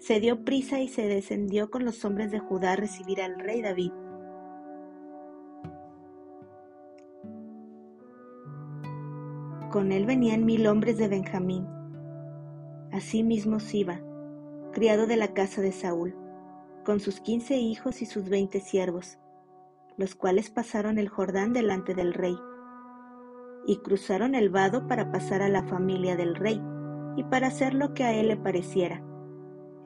se 0.00 0.18
dio 0.18 0.44
prisa 0.44 0.80
y 0.80 0.88
se 0.88 1.06
descendió 1.06 1.70
con 1.70 1.84
los 1.84 2.04
hombres 2.04 2.30
de 2.30 2.40
Judá 2.40 2.72
a 2.72 2.76
recibir 2.76 3.22
al 3.22 3.38
rey 3.38 3.62
David 3.62 3.92
Con 9.70 9.92
él 9.92 10.04
venían 10.04 10.44
mil 10.44 10.66
hombres 10.66 10.98
de 10.98 11.06
Benjamín. 11.06 11.64
Asimismo 12.90 13.60
Siba, 13.60 14.00
criado 14.72 15.06
de 15.06 15.16
la 15.16 15.32
casa 15.32 15.62
de 15.62 15.70
Saúl, 15.70 16.16
con 16.84 16.98
sus 16.98 17.20
quince 17.20 17.56
hijos 17.56 18.02
y 18.02 18.06
sus 18.06 18.28
veinte 18.28 18.58
siervos, 18.58 19.20
los 19.96 20.16
cuales 20.16 20.50
pasaron 20.50 20.98
el 20.98 21.08
Jordán 21.08 21.52
delante 21.52 21.94
del 21.94 22.14
rey, 22.14 22.36
y 23.64 23.76
cruzaron 23.76 24.34
el 24.34 24.50
vado 24.50 24.88
para 24.88 25.12
pasar 25.12 25.40
a 25.40 25.48
la 25.48 25.62
familia 25.62 26.16
del 26.16 26.34
rey, 26.34 26.60
y 27.16 27.22
para 27.22 27.46
hacer 27.46 27.72
lo 27.72 27.94
que 27.94 28.02
a 28.02 28.12
él 28.12 28.26
le 28.26 28.36
pareciera. 28.36 29.04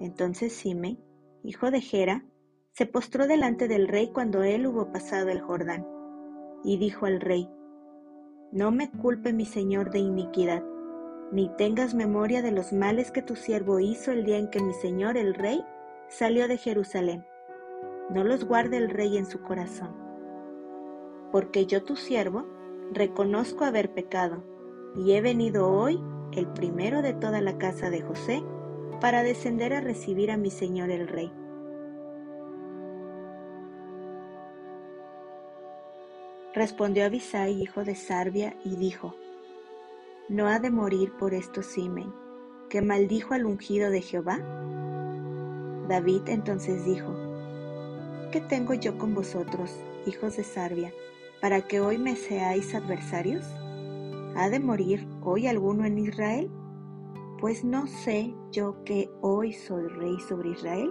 Entonces 0.01 0.53
Sime, 0.53 0.99
hijo 1.43 1.71
de 1.71 1.81
Gera, 1.81 2.25
se 2.73 2.87
postró 2.87 3.27
delante 3.27 3.69
del 3.69 3.89
rey 3.89 4.11
cuando 4.13 4.43
él 4.43 4.67
hubo 4.67 4.91
pasado 4.91 5.29
el 5.29 5.41
Jordán, 5.41 5.87
y 6.65 6.77
dijo 6.79 7.07
al 7.07 7.21
rey, 7.21 7.49
no 8.53 8.71
me 8.71 8.91
culpe 8.91 9.33
mi 9.33 9.47
Señor 9.47 9.91
de 9.91 9.99
iniquidad, 9.99 10.63
ni 11.33 11.49
tengas 11.57 11.95
memoria 11.95 12.41
de 12.41 12.53
los 12.53 12.73
males 12.73 13.11
que 13.11 13.23
tu 13.23 13.35
siervo 13.35 13.81
hizo 13.81 14.13
el 14.13 14.25
día 14.25 14.39
en 14.39 14.49
que 14.49 14.63
mi 14.63 14.73
Señor 14.75 15.17
el 15.17 15.35
Rey 15.35 15.65
salió 16.09 16.47
de 16.47 16.57
Jerusalén. 16.57 17.25
No 18.11 18.23
los 18.23 18.45
guarde 18.45 18.77
el 18.77 18.91
Rey 18.91 19.17
en 19.17 19.27
su 19.27 19.41
corazón. 19.41 19.93
Porque 21.33 21.67
yo 21.67 21.83
tu 21.83 21.97
siervo 21.97 22.47
reconozco 22.93 23.65
haber 23.65 23.93
pecado, 23.93 24.45
y 24.95 25.13
he 25.13 25.21
venido 25.21 25.69
hoy, 25.69 26.01
el 26.33 26.47
primero 26.47 27.03
de 27.03 27.15
toda 27.15 27.41
la 27.41 27.59
casa 27.59 27.91
de 27.91 28.03
José, 28.03 28.45
para 29.05 29.23
descender 29.23 29.75
a 29.75 29.83
recibir 29.83 30.31
a 30.31 30.39
mi 30.39 30.51
Señor 30.51 30.89
el 30.89 31.07
Rey. 31.07 31.31
Respondió 36.55 37.05
Abisai, 37.05 37.53
hijo 37.61 37.85
de 37.85 37.97
Sarbia, 37.97 38.57
y 38.65 38.77
dijo, 38.77 39.15
¿No 40.31 40.47
ha 40.47 40.59
de 40.59 40.71
morir 40.71 41.13
por 41.19 41.35
esto 41.35 41.63
Simen, 41.63 42.15
que 42.71 42.81
maldijo 42.81 43.35
al 43.35 43.45
ungido 43.45 43.91
de 43.91 44.01
Jehová? 44.01 44.39
David 45.87 46.23
entonces 46.29 46.87
dijo, 46.87 47.15
¿qué 48.33 48.41
tengo 48.41 48.73
yo 48.73 48.97
con 48.97 49.15
vosotros, 49.15 49.71
hijos 50.07 50.39
de 50.39 50.45
Sarbia, 50.45 50.95
para 51.43 51.61
que 51.61 51.79
hoy 51.79 51.99
me 51.99 52.17
seáis 52.17 52.75
adversarios? 52.75 53.45
¿Ha 54.35 54.49
de 54.49 54.61
morir 54.61 55.07
hoy 55.21 55.47
alguno 55.47 55.85
en 55.85 55.99
Israel? 55.99 56.51
Pues 57.41 57.65
no 57.65 57.87
sé 57.87 58.35
yo 58.51 58.83
que 58.85 59.11
hoy 59.21 59.53
soy 59.53 59.87
rey 59.89 60.19
sobre 60.21 60.51
Israel. 60.51 60.91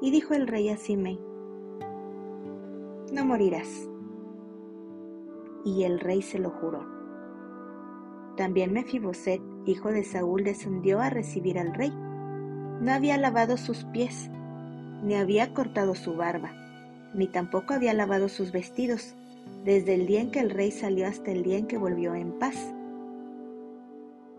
Y 0.00 0.10
dijo 0.10 0.34
el 0.34 0.46
rey 0.46 0.68
a 0.68 0.76
Simei, 0.76 1.18
no 3.12 3.24
morirás. 3.24 3.88
Y 5.64 5.84
el 5.84 6.00
rey 6.00 6.22
se 6.22 6.38
lo 6.38 6.50
juró. 6.50 6.86
También 8.36 8.72
Mefiboset, 8.72 9.40
hijo 9.64 9.90
de 9.90 10.04
Saúl, 10.04 10.44
descendió 10.44 11.00
a 11.00 11.10
recibir 11.10 11.58
al 11.58 11.74
rey. 11.74 11.90
No 11.90 12.92
había 12.92 13.16
lavado 13.16 13.56
sus 13.56 13.84
pies, 13.86 14.30
ni 15.02 15.14
había 15.14 15.54
cortado 15.54 15.94
su 15.94 16.14
barba, 16.14 16.52
ni 17.14 17.26
tampoco 17.28 17.74
había 17.74 17.94
lavado 17.94 18.28
sus 18.28 18.52
vestidos, 18.52 19.16
desde 19.64 19.94
el 19.94 20.06
día 20.06 20.20
en 20.20 20.30
que 20.30 20.40
el 20.40 20.50
rey 20.50 20.70
salió 20.70 21.06
hasta 21.06 21.32
el 21.32 21.42
día 21.42 21.58
en 21.58 21.66
que 21.66 21.78
volvió 21.78 22.14
en 22.14 22.32
paz. 22.38 22.74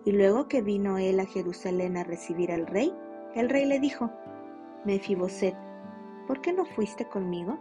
Y 0.05 0.11
luego 0.11 0.47
que 0.47 0.61
vino 0.61 0.97
él 0.97 1.19
a 1.19 1.25
Jerusalén 1.25 1.97
a 1.97 2.03
recibir 2.03 2.51
al 2.51 2.65
rey, 2.65 2.93
el 3.35 3.49
rey 3.49 3.65
le 3.65 3.79
dijo, 3.79 4.09
Mefiboset, 4.85 5.55
¿por 6.27 6.41
qué 6.41 6.53
no 6.53 6.65
fuiste 6.65 7.07
conmigo? 7.07 7.59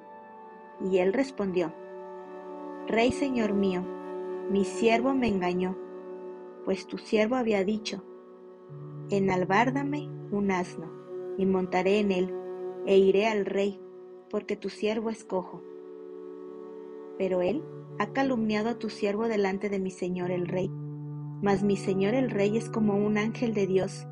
Y 0.81 0.99
él 0.99 1.13
respondió, 1.13 1.73
Rey 2.87 3.11
señor 3.11 3.53
mío, 3.53 3.83
mi 4.51 4.65
siervo 4.65 5.13
me 5.13 5.27
engañó, 5.27 5.77
pues 6.65 6.87
tu 6.87 6.99
siervo 6.99 7.35
había 7.35 7.65
dicho, 7.65 8.05
enalbárdame 9.11 10.09
un 10.31 10.53
asno, 10.53 10.89
y 11.37 11.47
montaré 11.47 11.99
en 11.99 12.13
él, 12.13 12.35
e 12.87 12.97
iré 12.97 13.27
al 13.27 13.45
rey, 13.45 13.81
porque 14.31 14.57
tu 14.57 14.69
siervo 14.69 15.11
es 15.11 15.25
cojo. 15.25 15.63
Pero 17.19 17.43
él 17.43 17.63
ha 17.99 18.13
calumniado 18.13 18.69
a 18.71 18.79
tu 18.79 18.91
siervo 18.91 19.29
delante 19.29 19.69
de 19.69 19.79
mi 19.79 19.91
señor 19.91 20.31
el 20.31 20.47
rey, 20.47 20.71
mas 21.43 21.63
mi 21.63 21.77
señor 21.77 22.15
el 22.15 22.31
rey 22.31 22.57
es 22.57 22.69
como 22.69 22.95
un 22.95 23.19
ángel 23.19 23.55
de 23.55 23.67
Dios. 23.67 24.07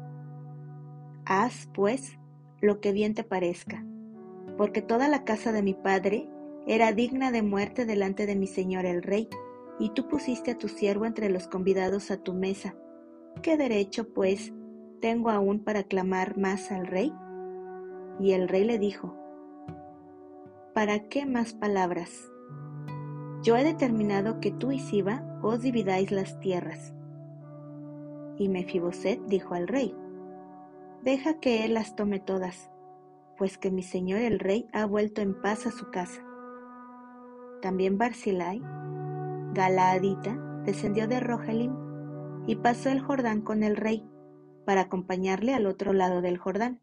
Haz, 1.27 1.69
pues, 1.75 2.19
lo 2.61 2.81
que 2.81 2.93
bien 2.93 3.15
te 3.15 3.25
parezca, 3.25 3.85
porque 4.57 4.83
toda 4.83 5.09
la 5.09 5.25
casa 5.25 5.53
de 5.53 5.63
mi 5.63 5.75
padre 5.75 6.29
era 6.67 6.93
digna 6.93 7.31
de 7.31 7.43
muerte 7.43 7.85
delante 7.85 8.27
de 8.27 8.37
mi 8.37 8.47
señor 8.47 8.87
el 8.87 9.03
rey, 9.03 9.29
y 9.79 9.91
tú 9.91 10.09
pusiste 10.09 10.53
a 10.53 10.59
tu 10.59 10.69
siervo 10.69 11.05
entre 11.05 11.29
los 11.29 11.49
convidados 11.49 12.11
a 12.11 12.17
tu 12.17 12.33
mesa. 12.33 12.75
¿Qué 13.43 13.57
derecho, 13.57 14.13
pues, 14.15 14.53
tengo 15.01 15.31
aún 15.31 15.61
para 15.61 15.83
clamar 15.83 16.39
más 16.39 16.71
al 16.71 16.87
rey? 16.87 17.13
Y 18.21 18.33
el 18.33 18.49
rey 18.49 18.65
le 18.65 18.79
dijo, 18.79 19.17
¿Para 20.73 21.09
qué 21.09 21.27
más 21.27 21.55
palabras? 21.55 22.31
Yo 23.45 23.59
he 23.59 23.63
determinado 23.63 24.41
que 24.41 24.51
tú 24.51 24.73
y 24.73 24.79
Siba 24.79 25.23
os 25.43 25.61
dividáis 25.61 26.11
las 26.11 26.41
tierras. 26.41 26.95
Y 28.39 28.49
Mefiboset 28.49 29.21
dijo 29.27 29.55
al 29.55 29.69
rey, 29.69 29.95
Deja 31.03 31.35
que 31.41 31.67
él 31.67 31.75
las 31.75 31.95
tome 31.95 32.21
todas, 32.21 32.71
pues 33.37 33.59
que 33.59 33.71
mi 33.71 33.83
señor 33.83 34.21
el 34.21 34.39
rey 34.39 34.67
ha 34.73 34.87
vuelto 34.87 35.21
en 35.21 35.39
paz 35.39 35.67
a 35.67 35.71
su 35.73 35.91
casa. 35.91 36.23
También 37.61 37.99
Barzillai, 37.99 38.63
Galaadita, 39.53 40.63
descendió 40.65 41.07
de 41.07 41.21
Rogelim 41.21 41.75
y 42.47 42.57
pasó 42.57 42.89
el 42.89 43.03
Jordán 43.03 43.43
con 43.43 43.63
el 43.63 43.77
rey 43.77 44.09
para 44.65 44.81
acompañarle 44.81 45.53
al 45.53 45.67
otro 45.67 45.93
lado 45.93 46.23
del 46.23 46.39
Jordán. 46.39 46.81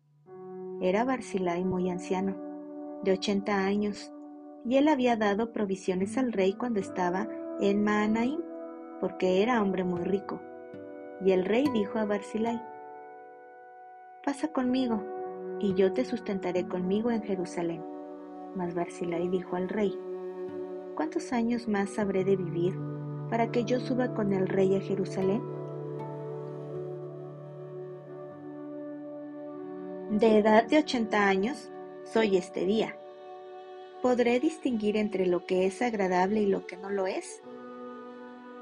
Era 0.80 1.06
Barzillai 1.06 1.66
muy 1.66 1.90
anciano, 1.90 2.38
de 3.04 3.14
ochenta 3.14 3.66
años, 3.66 4.14
y 4.66 4.78
él 4.78 4.88
había 4.88 5.16
dado 5.16 5.52
provisiones 5.52 6.18
al 6.18 6.32
rey 6.32 6.54
cuando 6.54 6.80
estaba 6.80 7.28
en 7.60 7.84
Maanaim, 7.84 8.40
porque 9.00 9.42
era 9.42 9.62
hombre 9.62 9.84
muy 9.84 10.02
rico. 10.02 10.42
Y 11.26 11.32
el 11.32 11.46
rey 11.46 11.66
dijo 11.74 12.00
a 12.00 12.06
Barzillai, 12.06 12.62
Pasa 14.24 14.50
conmigo, 14.50 15.04
y 15.60 15.74
yo 15.74 15.94
te 15.94 16.06
sustentaré 16.06 16.68
conmigo 16.68 17.12
en 17.12 17.24
Jerusalén. 17.24 17.84
Mas 18.56 18.74
Barzillai 18.74 19.28
dijo 19.30 19.56
al 19.56 19.70
rey, 19.70 19.98
¿cuántos 20.96 21.32
años 21.34 21.68
más 21.68 21.98
habré 21.98 22.24
de 22.24 22.36
vivir 22.36 22.78
para 23.30 23.52
que 23.52 23.64
yo 23.64 23.80
suba 23.80 24.14
con 24.14 24.34
el 24.34 24.48
rey 24.48 24.76
a 24.76 24.82
Jerusalén? 24.82 25.42
De 30.12 30.40
edad 30.40 30.68
de 30.68 30.80
ochenta 30.80 31.28
años 31.28 31.72
soy 32.04 32.38
este 32.38 32.66
día. 32.66 33.01
¿Podré 34.02 34.40
distinguir 34.40 34.98
entre 34.98 35.28
lo 35.28 35.46
que 35.46 35.66
es 35.66 35.82
agradable 35.82 36.42
y 36.42 36.48
lo 36.48 36.66
que 36.66 36.78
no 36.78 36.90
lo 36.90 37.08
es? 37.08 37.42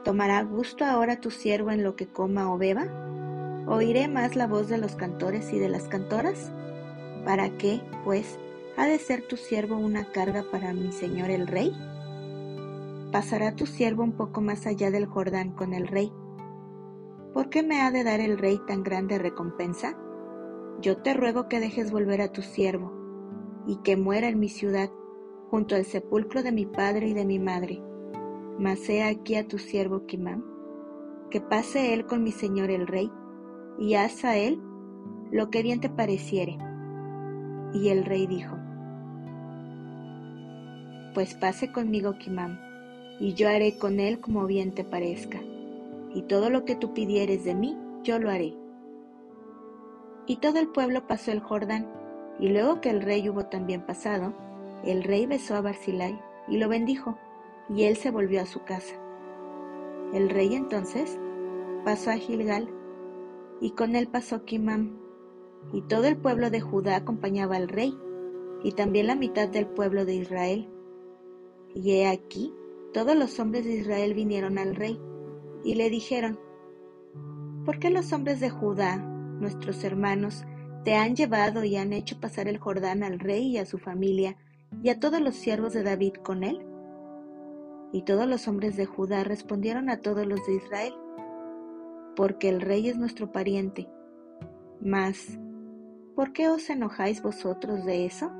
¿Tomará 0.03 0.43
gusto 0.43 0.85
ahora 0.85 1.21
tu 1.21 1.31
siervo 1.31 1.71
en 1.71 1.83
lo 1.83 1.95
que 1.95 2.07
coma 2.07 2.53
o 2.53 2.57
beba? 2.57 2.85
¿Oiré 3.67 4.07
más 4.07 4.35
la 4.35 4.47
voz 4.47 4.67
de 4.69 4.77
los 4.77 4.95
cantores 4.95 5.53
y 5.53 5.59
de 5.59 5.69
las 5.69 5.87
cantoras? 5.87 6.51
¿Para 7.25 7.57
qué, 7.57 7.81
pues, 8.03 8.39
ha 8.77 8.85
de 8.85 8.97
ser 8.99 9.27
tu 9.27 9.37
siervo 9.37 9.77
una 9.77 10.11
carga 10.11 10.45
para 10.51 10.73
mi 10.73 10.91
señor 10.91 11.29
el 11.29 11.47
rey? 11.47 11.73
pasará 13.11 13.55
tu 13.55 13.65
siervo 13.65 14.03
un 14.03 14.13
poco 14.13 14.41
más 14.41 14.67
allá 14.67 14.91
del 14.91 15.05
Jordán 15.05 15.51
con 15.51 15.73
el 15.73 15.87
rey. 15.87 16.11
¿Por 17.33 17.49
qué 17.49 17.63
me 17.63 17.81
ha 17.81 17.91
de 17.91 18.03
dar 18.03 18.19
el 18.19 18.37
rey 18.37 18.59
tan 18.67 18.83
grande 18.83 19.17
recompensa? 19.17 19.97
Yo 20.81 20.97
te 20.97 21.13
ruego 21.13 21.47
que 21.47 21.59
dejes 21.59 21.91
volver 21.91 22.21
a 22.21 22.31
tu 22.31 22.41
siervo, 22.41 22.93
y 23.65 23.77
que 23.77 23.97
muera 23.97 24.27
en 24.27 24.39
mi 24.39 24.49
ciudad, 24.49 24.89
junto 25.49 25.75
al 25.75 25.85
sepulcro 25.85 26.43
de 26.43 26.51
mi 26.51 26.65
padre 26.65 27.07
y 27.07 27.13
de 27.13 27.25
mi 27.25 27.39
madre. 27.39 27.81
Mas 28.57 28.89
he 28.89 29.03
aquí 29.03 29.35
a 29.35 29.47
tu 29.47 29.57
siervo 29.57 30.05
Kimam, 30.05 30.43
que 31.29 31.41
pase 31.41 31.93
él 31.93 32.05
con 32.05 32.23
mi 32.23 32.31
señor 32.31 32.71
el 32.71 32.87
rey, 32.87 33.11
y 33.77 33.95
haz 33.95 34.25
a 34.25 34.37
él 34.37 34.61
lo 35.31 35.49
que 35.49 35.63
bien 35.63 35.79
te 35.79 35.89
pareciere. 35.89 36.57
Y 37.73 37.89
el 37.89 38.05
rey 38.05 38.27
dijo, 38.27 38.57
Pues 41.13 41.35
pase 41.35 41.71
conmigo 41.71 42.17
Kimam 42.17 42.69
y 43.19 43.33
yo 43.33 43.49
haré 43.49 43.77
con 43.77 43.99
él 43.99 44.19
como 44.19 44.45
bien 44.45 44.71
te 44.71 44.83
parezca, 44.83 45.39
y 46.13 46.21
todo 46.23 46.49
lo 46.49 46.63
que 46.63 46.75
tú 46.75 46.93
pidieres 46.93 47.43
de 47.43 47.53
mí, 47.53 47.77
yo 48.01 48.17
lo 48.17 48.29
haré. 48.29 48.55
Y 50.25 50.37
todo 50.37 50.59
el 50.59 50.69
pueblo 50.69 51.05
pasó 51.05 51.31
el 51.31 51.41
Jordán, 51.41 51.87
y 52.39 52.49
luego 52.49 52.79
que 52.79 52.89
el 52.89 53.01
rey 53.01 53.27
hubo 53.29 53.45
también 53.45 53.85
pasado, 53.85 54.33
el 54.83 55.03
rey 55.03 55.25
besó 55.25 55.55
a 55.55 55.61
Barzillai 55.61 56.19
y 56.47 56.57
lo 56.57 56.69
bendijo, 56.69 57.17
y 57.69 57.83
él 57.83 57.97
se 57.97 58.11
volvió 58.11 58.41
a 58.41 58.45
su 58.45 58.63
casa. 58.63 58.95
El 60.13 60.29
rey 60.29 60.55
entonces 60.55 61.19
pasó 61.85 62.11
a 62.11 62.15
Gilgal, 62.15 62.69
y 63.61 63.71
con 63.71 63.95
él 63.95 64.07
pasó 64.07 64.45
Kimam, 64.45 64.97
y 65.73 65.81
todo 65.81 66.05
el 66.05 66.17
pueblo 66.17 66.49
de 66.49 66.61
Judá 66.61 66.95
acompañaba 66.95 67.57
al 67.57 67.67
rey, 67.67 67.97
y 68.63 68.71
también 68.71 69.07
la 69.07 69.15
mitad 69.15 69.47
del 69.47 69.67
pueblo 69.67 70.05
de 70.05 70.15
Israel. 70.15 70.69
Y 71.75 71.91
he 71.91 72.07
aquí 72.07 72.53
todos 72.93 73.15
los 73.15 73.39
hombres 73.39 73.65
de 73.65 73.75
Israel 73.75 74.13
vinieron 74.13 74.57
al 74.57 74.75
rey 74.75 74.99
y 75.63 75.75
le 75.75 75.89
dijeron, 75.89 76.39
¿por 77.65 77.77
qué 77.79 77.89
los 77.89 78.11
hombres 78.13 78.39
de 78.39 78.49
Judá, 78.49 78.97
nuestros 78.97 79.83
hermanos, 79.83 80.43
te 80.83 80.95
han 80.95 81.15
llevado 81.15 81.63
y 81.63 81.75
han 81.75 81.93
hecho 81.93 82.19
pasar 82.19 82.47
el 82.47 82.57
Jordán 82.57 83.03
al 83.03 83.19
rey 83.19 83.47
y 83.47 83.57
a 83.57 83.65
su 83.65 83.77
familia 83.77 84.37
y 84.81 84.89
a 84.89 84.99
todos 84.99 85.21
los 85.21 85.35
siervos 85.35 85.73
de 85.73 85.83
David 85.83 86.13
con 86.23 86.43
él? 86.43 86.65
Y 87.91 88.03
todos 88.03 88.27
los 88.27 88.47
hombres 88.47 88.77
de 88.77 88.85
Judá 88.85 89.23
respondieron 89.23 89.89
a 89.89 89.97
todos 89.97 90.25
los 90.25 90.45
de 90.45 90.55
Israel, 90.55 90.93
porque 92.15 92.49
el 92.49 92.61
rey 92.61 92.87
es 92.87 92.97
nuestro 92.97 93.31
pariente. 93.31 93.89
Mas, 94.79 95.39
¿por 96.15 96.31
qué 96.33 96.49
os 96.49 96.69
enojáis 96.69 97.21
vosotros 97.21 97.85
de 97.85 98.05
eso? 98.05 98.31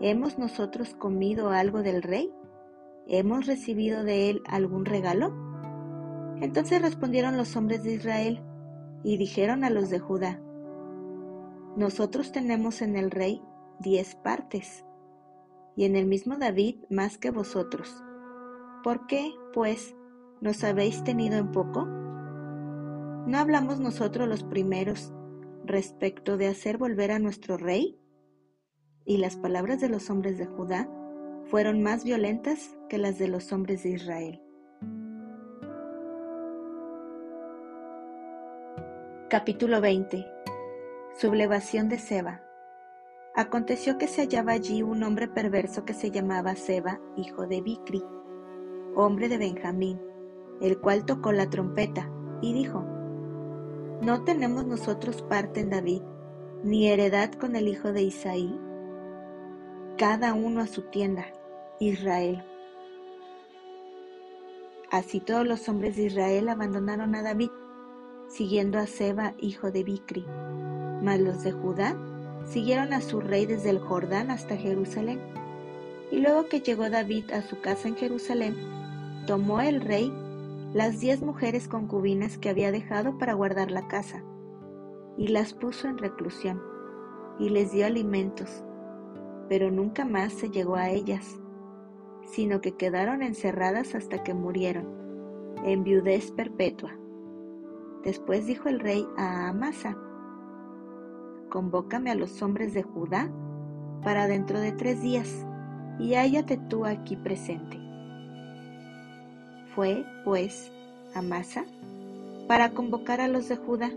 ¿Hemos 0.00 0.38
nosotros 0.38 0.94
comido 0.94 1.50
algo 1.50 1.82
del 1.82 2.02
rey? 2.02 2.32
¿Hemos 3.06 3.46
recibido 3.46 4.04
de 4.04 4.30
él 4.30 4.42
algún 4.46 4.84
regalo? 4.84 5.32
Entonces 6.40 6.82
respondieron 6.82 7.36
los 7.36 7.56
hombres 7.56 7.84
de 7.84 7.94
Israel 7.94 8.42
y 9.04 9.16
dijeron 9.16 9.62
a 9.64 9.70
los 9.70 9.90
de 9.90 10.00
Judá, 10.00 10.40
Nosotros 11.76 12.32
tenemos 12.32 12.82
en 12.82 12.96
el 12.96 13.10
rey 13.10 13.40
diez 13.78 14.16
partes, 14.16 14.84
y 15.76 15.84
en 15.84 15.96
el 15.96 16.06
mismo 16.06 16.36
David 16.36 16.76
más 16.90 17.18
que 17.18 17.30
vosotros. 17.30 18.02
¿Por 18.82 19.06
qué, 19.06 19.32
pues, 19.52 19.94
nos 20.40 20.64
habéis 20.64 21.04
tenido 21.04 21.36
en 21.36 21.52
poco? 21.52 21.86
¿No 23.26 23.38
hablamos 23.38 23.80
nosotros 23.80 24.28
los 24.28 24.42
primeros 24.42 25.12
respecto 25.64 26.36
de 26.36 26.48
hacer 26.48 26.78
volver 26.78 27.12
a 27.12 27.18
nuestro 27.18 27.56
rey? 27.56 27.98
Y 29.04 29.18
las 29.18 29.36
palabras 29.36 29.80
de 29.80 29.88
los 29.88 30.10
hombres 30.10 30.38
de 30.38 30.46
Judá 30.46 30.88
fueron 31.46 31.82
más 31.82 32.04
violentas 32.04 32.76
que 32.88 32.98
las 32.98 33.18
de 33.18 33.28
los 33.28 33.52
hombres 33.52 33.82
de 33.82 33.90
Israel. 33.90 34.42
Capítulo 39.28 39.80
20 39.80 40.26
Sublevación 41.18 41.88
de 41.88 41.98
Seba 41.98 42.42
Aconteció 43.34 43.98
que 43.98 44.08
se 44.08 44.22
hallaba 44.22 44.52
allí 44.52 44.82
un 44.82 45.02
hombre 45.02 45.28
perverso 45.28 45.84
que 45.84 45.94
se 45.94 46.10
llamaba 46.10 46.54
Seba, 46.54 47.00
hijo 47.16 47.46
de 47.46 47.60
Bicri, 47.62 48.02
hombre 48.94 49.28
de 49.28 49.38
Benjamín, 49.38 50.00
el 50.60 50.78
cual 50.78 51.04
tocó 51.04 51.32
la 51.32 51.48
trompeta 51.48 52.10
y 52.40 52.52
dijo, 52.52 52.84
¿No 54.02 54.24
tenemos 54.24 54.66
nosotros 54.66 55.22
parte 55.22 55.60
en 55.60 55.70
David, 55.70 56.02
ni 56.62 56.88
heredad 56.88 57.32
con 57.32 57.56
el 57.56 57.68
hijo 57.68 57.92
de 57.92 58.02
Isaí? 58.02 58.60
cada 60.02 60.34
uno 60.34 60.62
a 60.62 60.66
su 60.66 60.82
tienda, 60.82 61.26
Israel. 61.78 62.42
Así 64.90 65.20
todos 65.20 65.46
los 65.46 65.68
hombres 65.68 65.94
de 65.96 66.06
Israel 66.06 66.48
abandonaron 66.48 67.14
a 67.14 67.22
David, 67.22 67.50
siguiendo 68.28 68.78
a 68.78 68.86
Seba, 68.86 69.34
hijo 69.38 69.70
de 69.70 69.84
Bicri. 69.84 70.26
Mas 71.02 71.20
los 71.20 71.44
de 71.44 71.52
Judá 71.52 71.96
siguieron 72.46 72.92
a 72.92 73.00
su 73.00 73.20
rey 73.20 73.46
desde 73.46 73.70
el 73.70 73.78
Jordán 73.78 74.30
hasta 74.30 74.56
Jerusalén. 74.56 75.20
Y 76.10 76.18
luego 76.18 76.48
que 76.48 76.60
llegó 76.60 76.90
David 76.90 77.30
a 77.32 77.42
su 77.42 77.60
casa 77.60 77.88
en 77.88 77.96
Jerusalén, 77.96 78.56
tomó 79.26 79.60
el 79.60 79.80
rey 79.80 80.12
las 80.74 81.00
diez 81.00 81.22
mujeres 81.22 81.68
concubinas 81.68 82.38
que 82.38 82.48
había 82.48 82.72
dejado 82.72 83.18
para 83.18 83.34
guardar 83.34 83.70
la 83.70 83.88
casa, 83.88 84.22
y 85.16 85.28
las 85.28 85.52
puso 85.52 85.88
en 85.88 85.98
reclusión, 85.98 86.62
y 87.38 87.50
les 87.50 87.72
dio 87.72 87.86
alimentos, 87.86 88.64
pero 89.48 89.70
nunca 89.70 90.04
más 90.04 90.32
se 90.32 90.48
llegó 90.48 90.76
a 90.76 90.90
ellas, 90.90 91.38
sino 92.24 92.60
que 92.60 92.76
quedaron 92.76 93.22
encerradas 93.22 93.94
hasta 93.94 94.22
que 94.22 94.32
murieron, 94.32 94.86
en 95.64 95.84
viudez 95.84 96.30
perpetua. 96.32 96.96
Después 98.02 98.46
dijo 98.46 98.68
el 98.68 98.80
rey 98.80 99.06
a 99.16 99.48
Amasa, 99.48 99.96
convócame 101.52 102.10
a 102.10 102.14
los 102.14 102.40
hombres 102.40 102.72
de 102.72 102.82
Judá 102.82 103.30
para 104.02 104.26
dentro 104.26 104.58
de 104.58 104.72
tres 104.72 105.02
días, 105.02 105.46
y 105.98 106.14
hállate 106.14 106.56
tú 106.56 106.86
aquí 106.86 107.14
presente. 107.14 107.78
Fue, 109.74 110.02
pues, 110.24 110.72
Amasa 111.14 111.66
para 112.48 112.70
convocar 112.70 113.20
a 113.20 113.28
los 113.28 113.50
de 113.50 113.56
Judá, 113.56 113.90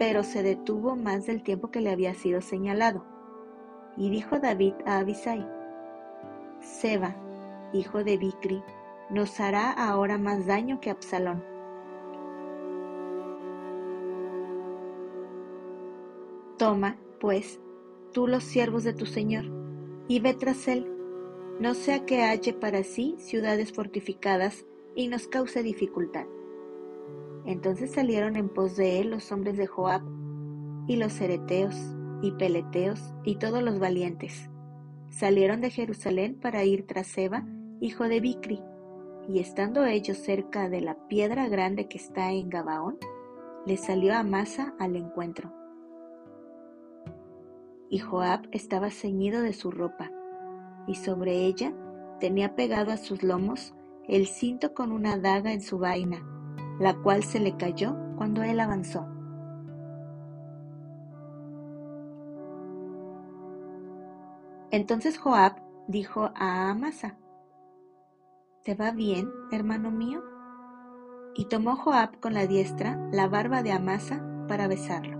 pero 0.00 0.24
se 0.24 0.42
detuvo 0.42 0.96
más 0.96 1.26
del 1.26 1.44
tiempo 1.44 1.70
que 1.70 1.80
le 1.80 1.90
había 1.90 2.12
sido 2.14 2.40
señalado. 2.40 3.04
Y 3.96 4.10
dijo 4.10 4.40
David 4.40 4.74
a 4.84 4.98
Abisai, 4.98 5.46
Seba, 6.58 7.14
hijo 7.72 8.02
de 8.02 8.16
Bicri, 8.16 8.62
nos 9.10 9.38
hará 9.38 9.70
ahora 9.70 10.18
más 10.18 10.46
daño 10.46 10.80
que 10.80 10.90
Absalón. 10.90 11.53
Toma, 16.56 16.96
pues, 17.18 17.60
tú 18.12 18.28
los 18.28 18.44
siervos 18.44 18.84
de 18.84 18.92
tu 18.92 19.06
señor, 19.06 19.44
y 20.06 20.20
ve 20.20 20.34
tras 20.34 20.68
él, 20.68 20.86
no 21.58 21.74
sea 21.74 22.06
que 22.06 22.22
halle 22.22 22.52
para 22.52 22.84
sí 22.84 23.16
ciudades 23.18 23.72
fortificadas 23.72 24.64
y 24.94 25.08
nos 25.08 25.26
cause 25.26 25.64
dificultad. 25.64 26.26
Entonces 27.44 27.90
salieron 27.90 28.36
en 28.36 28.48
pos 28.48 28.76
de 28.76 29.00
él 29.00 29.10
los 29.10 29.32
hombres 29.32 29.56
de 29.56 29.66
Joab, 29.66 30.02
y 30.86 30.94
los 30.94 31.14
cereteos, 31.14 31.74
y 32.22 32.30
peleteos, 32.32 33.00
y 33.24 33.36
todos 33.36 33.60
los 33.60 33.80
valientes. 33.80 34.48
Salieron 35.10 35.60
de 35.60 35.70
Jerusalén 35.70 36.38
para 36.40 36.62
ir 36.62 36.86
tras 36.86 37.08
Seba, 37.08 37.44
hijo 37.80 38.04
de 38.04 38.20
Bicri, 38.20 38.62
y 39.28 39.40
estando 39.40 39.84
ellos 39.84 40.18
cerca 40.18 40.68
de 40.68 40.82
la 40.82 41.08
piedra 41.08 41.48
grande 41.48 41.88
que 41.88 41.98
está 41.98 42.30
en 42.30 42.48
Gabaón, 42.48 42.98
le 43.66 43.76
salió 43.76 44.14
Amasa 44.14 44.74
al 44.78 44.94
encuentro 44.94 45.63
y 47.94 48.00
Joab 48.00 48.48
estaba 48.50 48.90
ceñido 48.90 49.40
de 49.40 49.52
su 49.52 49.70
ropa, 49.70 50.10
y 50.88 50.96
sobre 50.96 51.46
ella 51.46 51.72
tenía 52.18 52.56
pegado 52.56 52.90
a 52.90 52.96
sus 52.96 53.22
lomos 53.22 53.72
el 54.08 54.26
cinto 54.26 54.74
con 54.74 54.90
una 54.90 55.16
daga 55.16 55.52
en 55.52 55.60
su 55.60 55.78
vaina, 55.78 56.18
la 56.80 56.96
cual 56.96 57.22
se 57.22 57.38
le 57.38 57.56
cayó 57.56 57.96
cuando 58.16 58.42
él 58.42 58.58
avanzó. 58.58 59.06
Entonces 64.72 65.16
Joab 65.16 65.62
dijo 65.86 66.32
a 66.34 66.70
Amasa, 66.70 67.16
¿Te 68.64 68.74
va 68.74 68.90
bien, 68.90 69.30
hermano 69.52 69.92
mío? 69.92 70.20
Y 71.36 71.44
tomó 71.44 71.76
Joab 71.76 72.18
con 72.18 72.34
la 72.34 72.48
diestra 72.48 72.98
la 73.12 73.28
barba 73.28 73.62
de 73.62 73.70
Amasa 73.70 74.20
para 74.48 74.66
besarlo. 74.66 75.16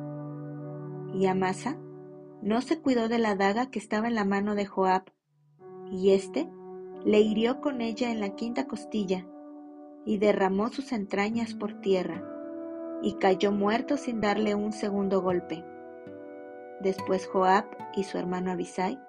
Y 1.15 1.27
Amasa 1.27 1.77
no 2.45 2.61
se 2.61 2.79
cuidó 2.79 3.09
de 3.09 3.19
la 3.19 3.37
daga 3.37 3.71
que 3.71 3.79
estaba 3.79 4.07
en 4.07 4.15
la 4.15 4.27
mano 4.27 4.55
de 4.55 4.67
Joab, 4.67 5.05
y 5.91 6.11
éste 6.11 6.47
le 7.03 7.21
hirió 7.21 7.63
con 7.63 7.81
ella 7.81 8.11
en 8.11 8.21
la 8.21 8.37
quinta 8.37 8.67
costilla, 8.67 9.27
y 10.05 10.19
derramó 10.19 10.69
sus 10.69 10.93
entrañas 10.93 11.55
por 11.55 11.81
tierra, 11.81 12.23
y 13.01 13.15
cayó 13.15 13.51
muerto 13.51 13.97
sin 13.97 14.21
darle 14.21 14.55
un 14.55 14.73
segundo 14.73 15.23
golpe. 15.23 15.65
Después 16.81 17.27
Joab 17.27 17.65
y 17.97 18.05
su 18.05 18.19
hermano 18.19 18.51
Abisai 18.51 19.01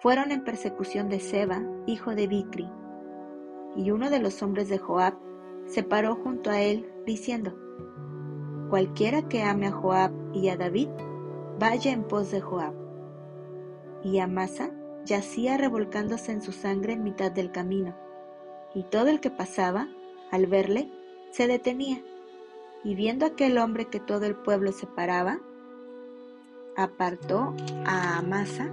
fueron 0.00 0.32
en 0.32 0.42
persecución 0.42 1.10
de 1.10 1.20
Seba, 1.20 1.62
hijo 1.86 2.14
de 2.14 2.26
Bicri, 2.26 2.70
y 3.76 3.90
uno 3.90 4.08
de 4.08 4.18
los 4.18 4.42
hombres 4.42 4.70
de 4.70 4.78
Joab 4.78 5.12
se 5.66 5.82
paró 5.82 6.16
junto 6.16 6.48
a 6.48 6.62
él, 6.62 6.90
diciendo, 7.04 7.54
Cualquiera 8.70 9.28
que 9.28 9.42
ame 9.42 9.66
a 9.66 9.72
Joab 9.72 10.12
y 10.32 10.48
a 10.48 10.56
David, 10.56 10.88
vaya 11.58 11.92
en 11.92 12.04
pos 12.04 12.30
de 12.30 12.40
Joab. 12.40 12.74
Y 14.02 14.18
Amasa 14.18 14.70
yacía 15.04 15.56
revolcándose 15.56 16.32
en 16.32 16.42
su 16.42 16.52
sangre 16.52 16.92
en 16.92 17.02
mitad 17.02 17.32
del 17.32 17.50
camino, 17.50 17.96
y 18.74 18.84
todo 18.84 19.08
el 19.08 19.20
que 19.20 19.30
pasaba, 19.30 19.88
al 20.30 20.46
verle, 20.46 20.90
se 21.30 21.46
detenía, 21.46 22.02
y 22.84 22.94
viendo 22.94 23.26
aquel 23.26 23.58
hombre 23.58 23.86
que 23.86 24.00
todo 24.00 24.26
el 24.26 24.36
pueblo 24.36 24.72
separaba, 24.72 25.40
apartó 26.76 27.54
a 27.86 28.18
Amasa 28.18 28.70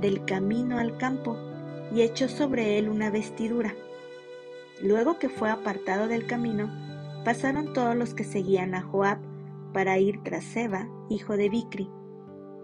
del 0.00 0.24
camino 0.24 0.78
al 0.78 0.98
campo 0.98 1.36
y 1.92 2.02
echó 2.02 2.28
sobre 2.28 2.78
él 2.78 2.90
una 2.90 3.10
vestidura. 3.10 3.74
Luego 4.82 5.18
que 5.18 5.30
fue 5.30 5.50
apartado 5.50 6.08
del 6.08 6.26
camino, 6.26 6.70
pasaron 7.24 7.72
todos 7.72 7.96
los 7.96 8.14
que 8.14 8.24
seguían 8.24 8.74
a 8.74 8.82
Joab 8.82 9.18
para 9.72 9.98
ir 9.98 10.22
tras 10.22 10.44
Seba, 10.44 10.88
hijo 11.08 11.36
de 11.36 11.48
Bicri, 11.48 11.90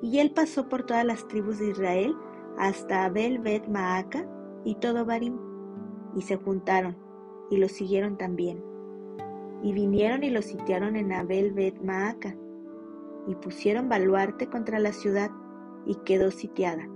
y 0.04 0.18
él 0.18 0.32
pasó 0.32 0.68
por 0.68 0.84
todas 0.84 1.06
las 1.06 1.26
tribus 1.28 1.58
de 1.58 1.70
Israel 1.70 2.14
hasta 2.58 3.06
Abel 3.06 3.38
Bet 3.38 3.66
Maaca 3.68 4.28
y 4.62 4.74
todo 4.74 5.06
Barim, 5.06 5.38
y 6.14 6.20
se 6.20 6.36
juntaron, 6.36 6.94
y 7.50 7.56
lo 7.56 7.68
siguieron 7.68 8.18
también. 8.18 8.62
Y 9.62 9.72
vinieron 9.72 10.22
y 10.22 10.28
lo 10.28 10.42
sitiaron 10.42 10.96
en 10.96 11.10
Abel 11.10 11.52
Bet 11.52 11.80
Maaca, 11.82 12.36
y 13.26 13.34
pusieron 13.36 13.88
baluarte 13.88 14.46
contra 14.48 14.78
la 14.78 14.92
ciudad, 14.92 15.30
y 15.86 15.94
quedó 16.04 16.30
sitiada. 16.30 16.86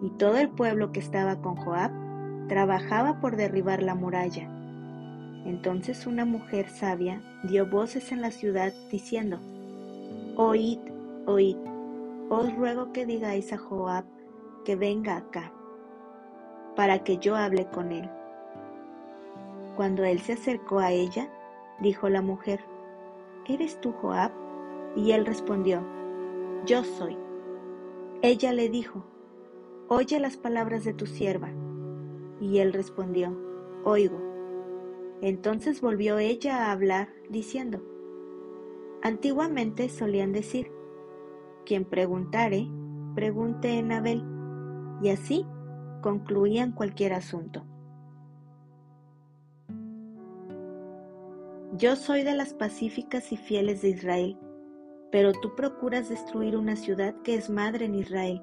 Y 0.00 0.08
todo 0.12 0.38
el 0.38 0.48
pueblo 0.48 0.92
que 0.92 1.00
estaba 1.00 1.42
con 1.42 1.56
Joab 1.56 1.92
trabajaba 2.48 3.20
por 3.20 3.36
derribar 3.36 3.82
la 3.82 3.94
muralla. 3.94 4.50
Entonces 5.44 6.06
una 6.06 6.24
mujer 6.24 6.70
sabia 6.70 7.22
dio 7.44 7.68
voces 7.68 8.12
en 8.12 8.22
la 8.22 8.30
ciudad 8.30 8.72
diciendo, 8.90 9.40
Oíd, 10.36 10.80
oíd, 11.26 11.56
os 12.28 12.54
ruego 12.56 12.92
que 12.92 13.06
digáis 13.06 13.52
a 13.52 13.58
Joab 13.58 14.04
que 14.64 14.76
venga 14.76 15.16
acá, 15.16 15.52
para 16.74 17.04
que 17.04 17.18
yo 17.18 17.36
hable 17.36 17.68
con 17.70 17.92
él. 17.92 18.10
Cuando 19.76 20.04
él 20.04 20.20
se 20.20 20.32
acercó 20.32 20.80
a 20.80 20.90
ella, 20.90 21.30
dijo 21.80 22.08
la 22.08 22.22
mujer, 22.22 22.60
¿Eres 23.46 23.80
tú 23.80 23.92
Joab? 23.92 24.32
Y 24.96 25.12
él 25.12 25.24
respondió, 25.24 25.82
Yo 26.64 26.82
soy. 26.82 27.16
Ella 28.22 28.52
le 28.52 28.68
dijo, 28.68 29.04
Oye 29.88 30.18
las 30.18 30.36
palabras 30.36 30.84
de 30.84 30.94
tu 30.94 31.06
sierva. 31.06 31.50
Y 32.40 32.58
él 32.58 32.72
respondió, 32.72 33.36
Oigo. 33.84 34.20
Entonces 35.20 35.80
volvió 35.80 36.18
ella 36.18 36.66
a 36.66 36.72
hablar, 36.72 37.08
diciendo, 37.28 37.80
Antiguamente 39.02 39.88
solían 39.88 40.32
decir, 40.32 40.72
quien 41.66 41.84
preguntare, 41.84 42.66
pregunte 43.14 43.78
en 43.78 43.92
Abel, 43.92 44.24
y 45.02 45.10
así 45.10 45.44
concluían 46.00 46.72
cualquier 46.72 47.12
asunto. 47.12 47.66
Yo 51.76 51.96
soy 51.96 52.22
de 52.22 52.34
las 52.34 52.54
pacíficas 52.54 53.32
y 53.32 53.36
fieles 53.36 53.82
de 53.82 53.90
Israel, 53.90 54.38
pero 55.12 55.32
tú 55.32 55.54
procuras 55.54 56.08
destruir 56.08 56.56
una 56.56 56.76
ciudad 56.76 57.14
que 57.22 57.34
es 57.34 57.50
madre 57.50 57.84
en 57.84 57.96
Israel. 57.96 58.42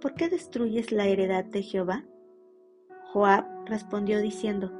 ¿Por 0.00 0.14
qué 0.14 0.28
destruyes 0.28 0.92
la 0.92 1.06
heredad 1.06 1.44
de 1.44 1.62
Jehová? 1.62 2.04
Joab 3.12 3.44
respondió 3.66 4.20
diciendo, 4.20 4.70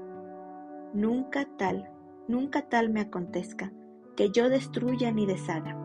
Nunca 0.93 1.49
tal, 1.57 1.91
nunca 2.29 2.69
tal 2.69 2.91
me 2.91 3.01
acontezca, 3.01 3.73
que 4.15 4.31
yo 4.31 4.49
destruya 4.49 5.11
ni 5.11 5.27
deshaga. 5.27 5.84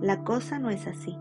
La 0.00 0.22
cosa 0.22 0.60
no 0.60 0.70
es 0.70 0.86
así. 0.86 1.18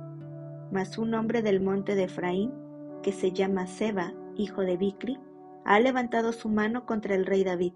Mas 0.71 0.97
un 0.97 1.13
hombre 1.15 1.41
del 1.41 1.61
monte 1.61 1.95
de 1.95 2.03
Efraín, 2.03 2.53
que 3.01 3.11
se 3.11 3.31
llama 3.31 3.65
Seba, 3.65 4.13
hijo 4.35 4.61
de 4.61 4.77
Bicri, 4.77 5.19
ha 5.65 5.79
levantado 5.79 6.31
su 6.31 6.49
mano 6.49 6.85
contra 6.85 7.15
el 7.15 7.25
rey 7.25 7.43
David. 7.43 7.73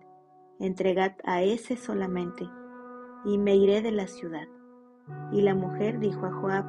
Entregad 0.60 1.14
a 1.24 1.42
ese 1.42 1.76
solamente, 1.76 2.48
y 3.26 3.40
me 3.40 3.56
iré 3.56 3.82
de 3.82 3.92
la 3.92 4.06
ciudad. 4.06 4.48
Y 5.32 5.42
la 5.42 5.56
mujer 5.56 6.00
dijo 6.00 6.26
a 6.26 6.32
Joab, 6.32 6.66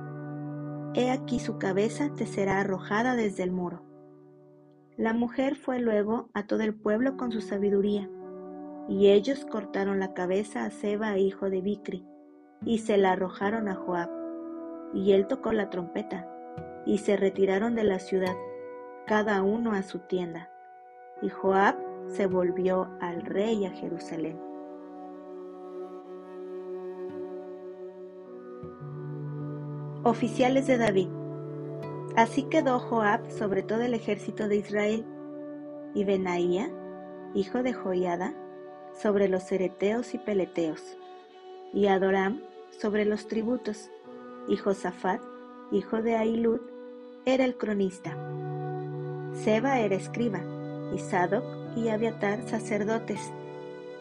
He 0.95 1.11
aquí 1.11 1.39
su 1.39 1.59
cabeza 1.59 2.15
te 2.15 2.27
será 2.27 2.61
arrojada 2.61 3.17
desde 3.17 3.43
el 3.43 3.53
muro. 3.53 3.83
La 4.97 5.13
mujer 5.13 5.57
fue 5.57 5.79
luego 5.79 6.31
a 6.33 6.47
todo 6.47 6.61
el 6.61 6.75
pueblo 6.75 7.17
con 7.17 7.33
su 7.33 7.41
sabiduría, 7.41 8.09
Y 8.89 9.09
ellos 9.09 9.45
cortaron 9.45 10.01
la 10.01 10.15
cabeza 10.15 10.65
a 10.65 10.71
Seba, 10.71 11.19
hijo 11.19 11.51
de 11.51 11.61
Bicri, 11.61 12.07
y 12.65 12.79
se 12.79 12.97
la 12.97 13.13
arrojaron 13.13 13.69
a 13.69 13.75
Joab. 13.75 14.22
Y 14.93 15.13
él 15.13 15.27
tocó 15.27 15.53
la 15.53 15.71
trompeta, 15.71 16.29
y 16.85 16.99
se 16.99 17.17
retiraron 17.17 17.75
de 17.75 17.85
la 17.85 17.99
ciudad, 17.99 18.37
cada 19.07 19.43
uno 19.43 19.73
a 19.73 19.83
su 19.83 20.01
tienda. 20.01 20.51
Y 21.23 21.29
Joab 21.29 21.77
se 22.07 22.27
volvió 22.27 22.89
al 23.01 23.23
rey 23.23 23.65
a 23.65 23.71
Jerusalén. 23.71 24.39
Oficiales 30.05 30.67
de 30.67 30.79
David. 30.79 31.09
Así 32.17 32.43
quedó 32.45 32.79
Joab 32.81 33.31
sobre 33.31 33.63
todo 33.63 33.83
el 33.83 33.95
ejército 33.95 34.49
de 34.49 34.57
Israel, 34.57 35.07
y 35.95 36.05
Benaía, 36.05 36.71
hijo 37.35 37.63
de 37.63 37.73
Joiada, 37.73 38.35
sobre 38.93 39.29
los 39.29 39.45
cereteos 39.45 40.15
y 40.15 40.19
peleteos, 40.19 40.99
y 41.73 41.87
Adoram 41.87 42.41
sobre 42.71 43.05
los 43.05 43.27
tributos, 43.27 43.91
y 44.49 44.57
Josafat, 44.57 45.21
hijo 45.71 46.03
de 46.03 46.17
Ahilud, 46.17 46.61
era 47.25 47.45
el 47.45 47.57
cronista. 47.57 48.17
Seba 49.33 49.81
era 49.81 49.95
escriba, 49.95 50.41
y 50.95 50.99
Sadoc 50.99 51.45
y 51.77 51.89
Abiatar 51.89 52.47
sacerdotes, 52.49 53.21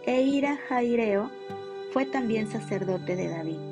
e 0.05 0.21
Ira 0.21 0.57
Jaireo 0.67 1.29
fue 1.91 2.05
también 2.05 2.47
sacerdote 2.47 3.15
de 3.15 3.29
David. 3.29 3.70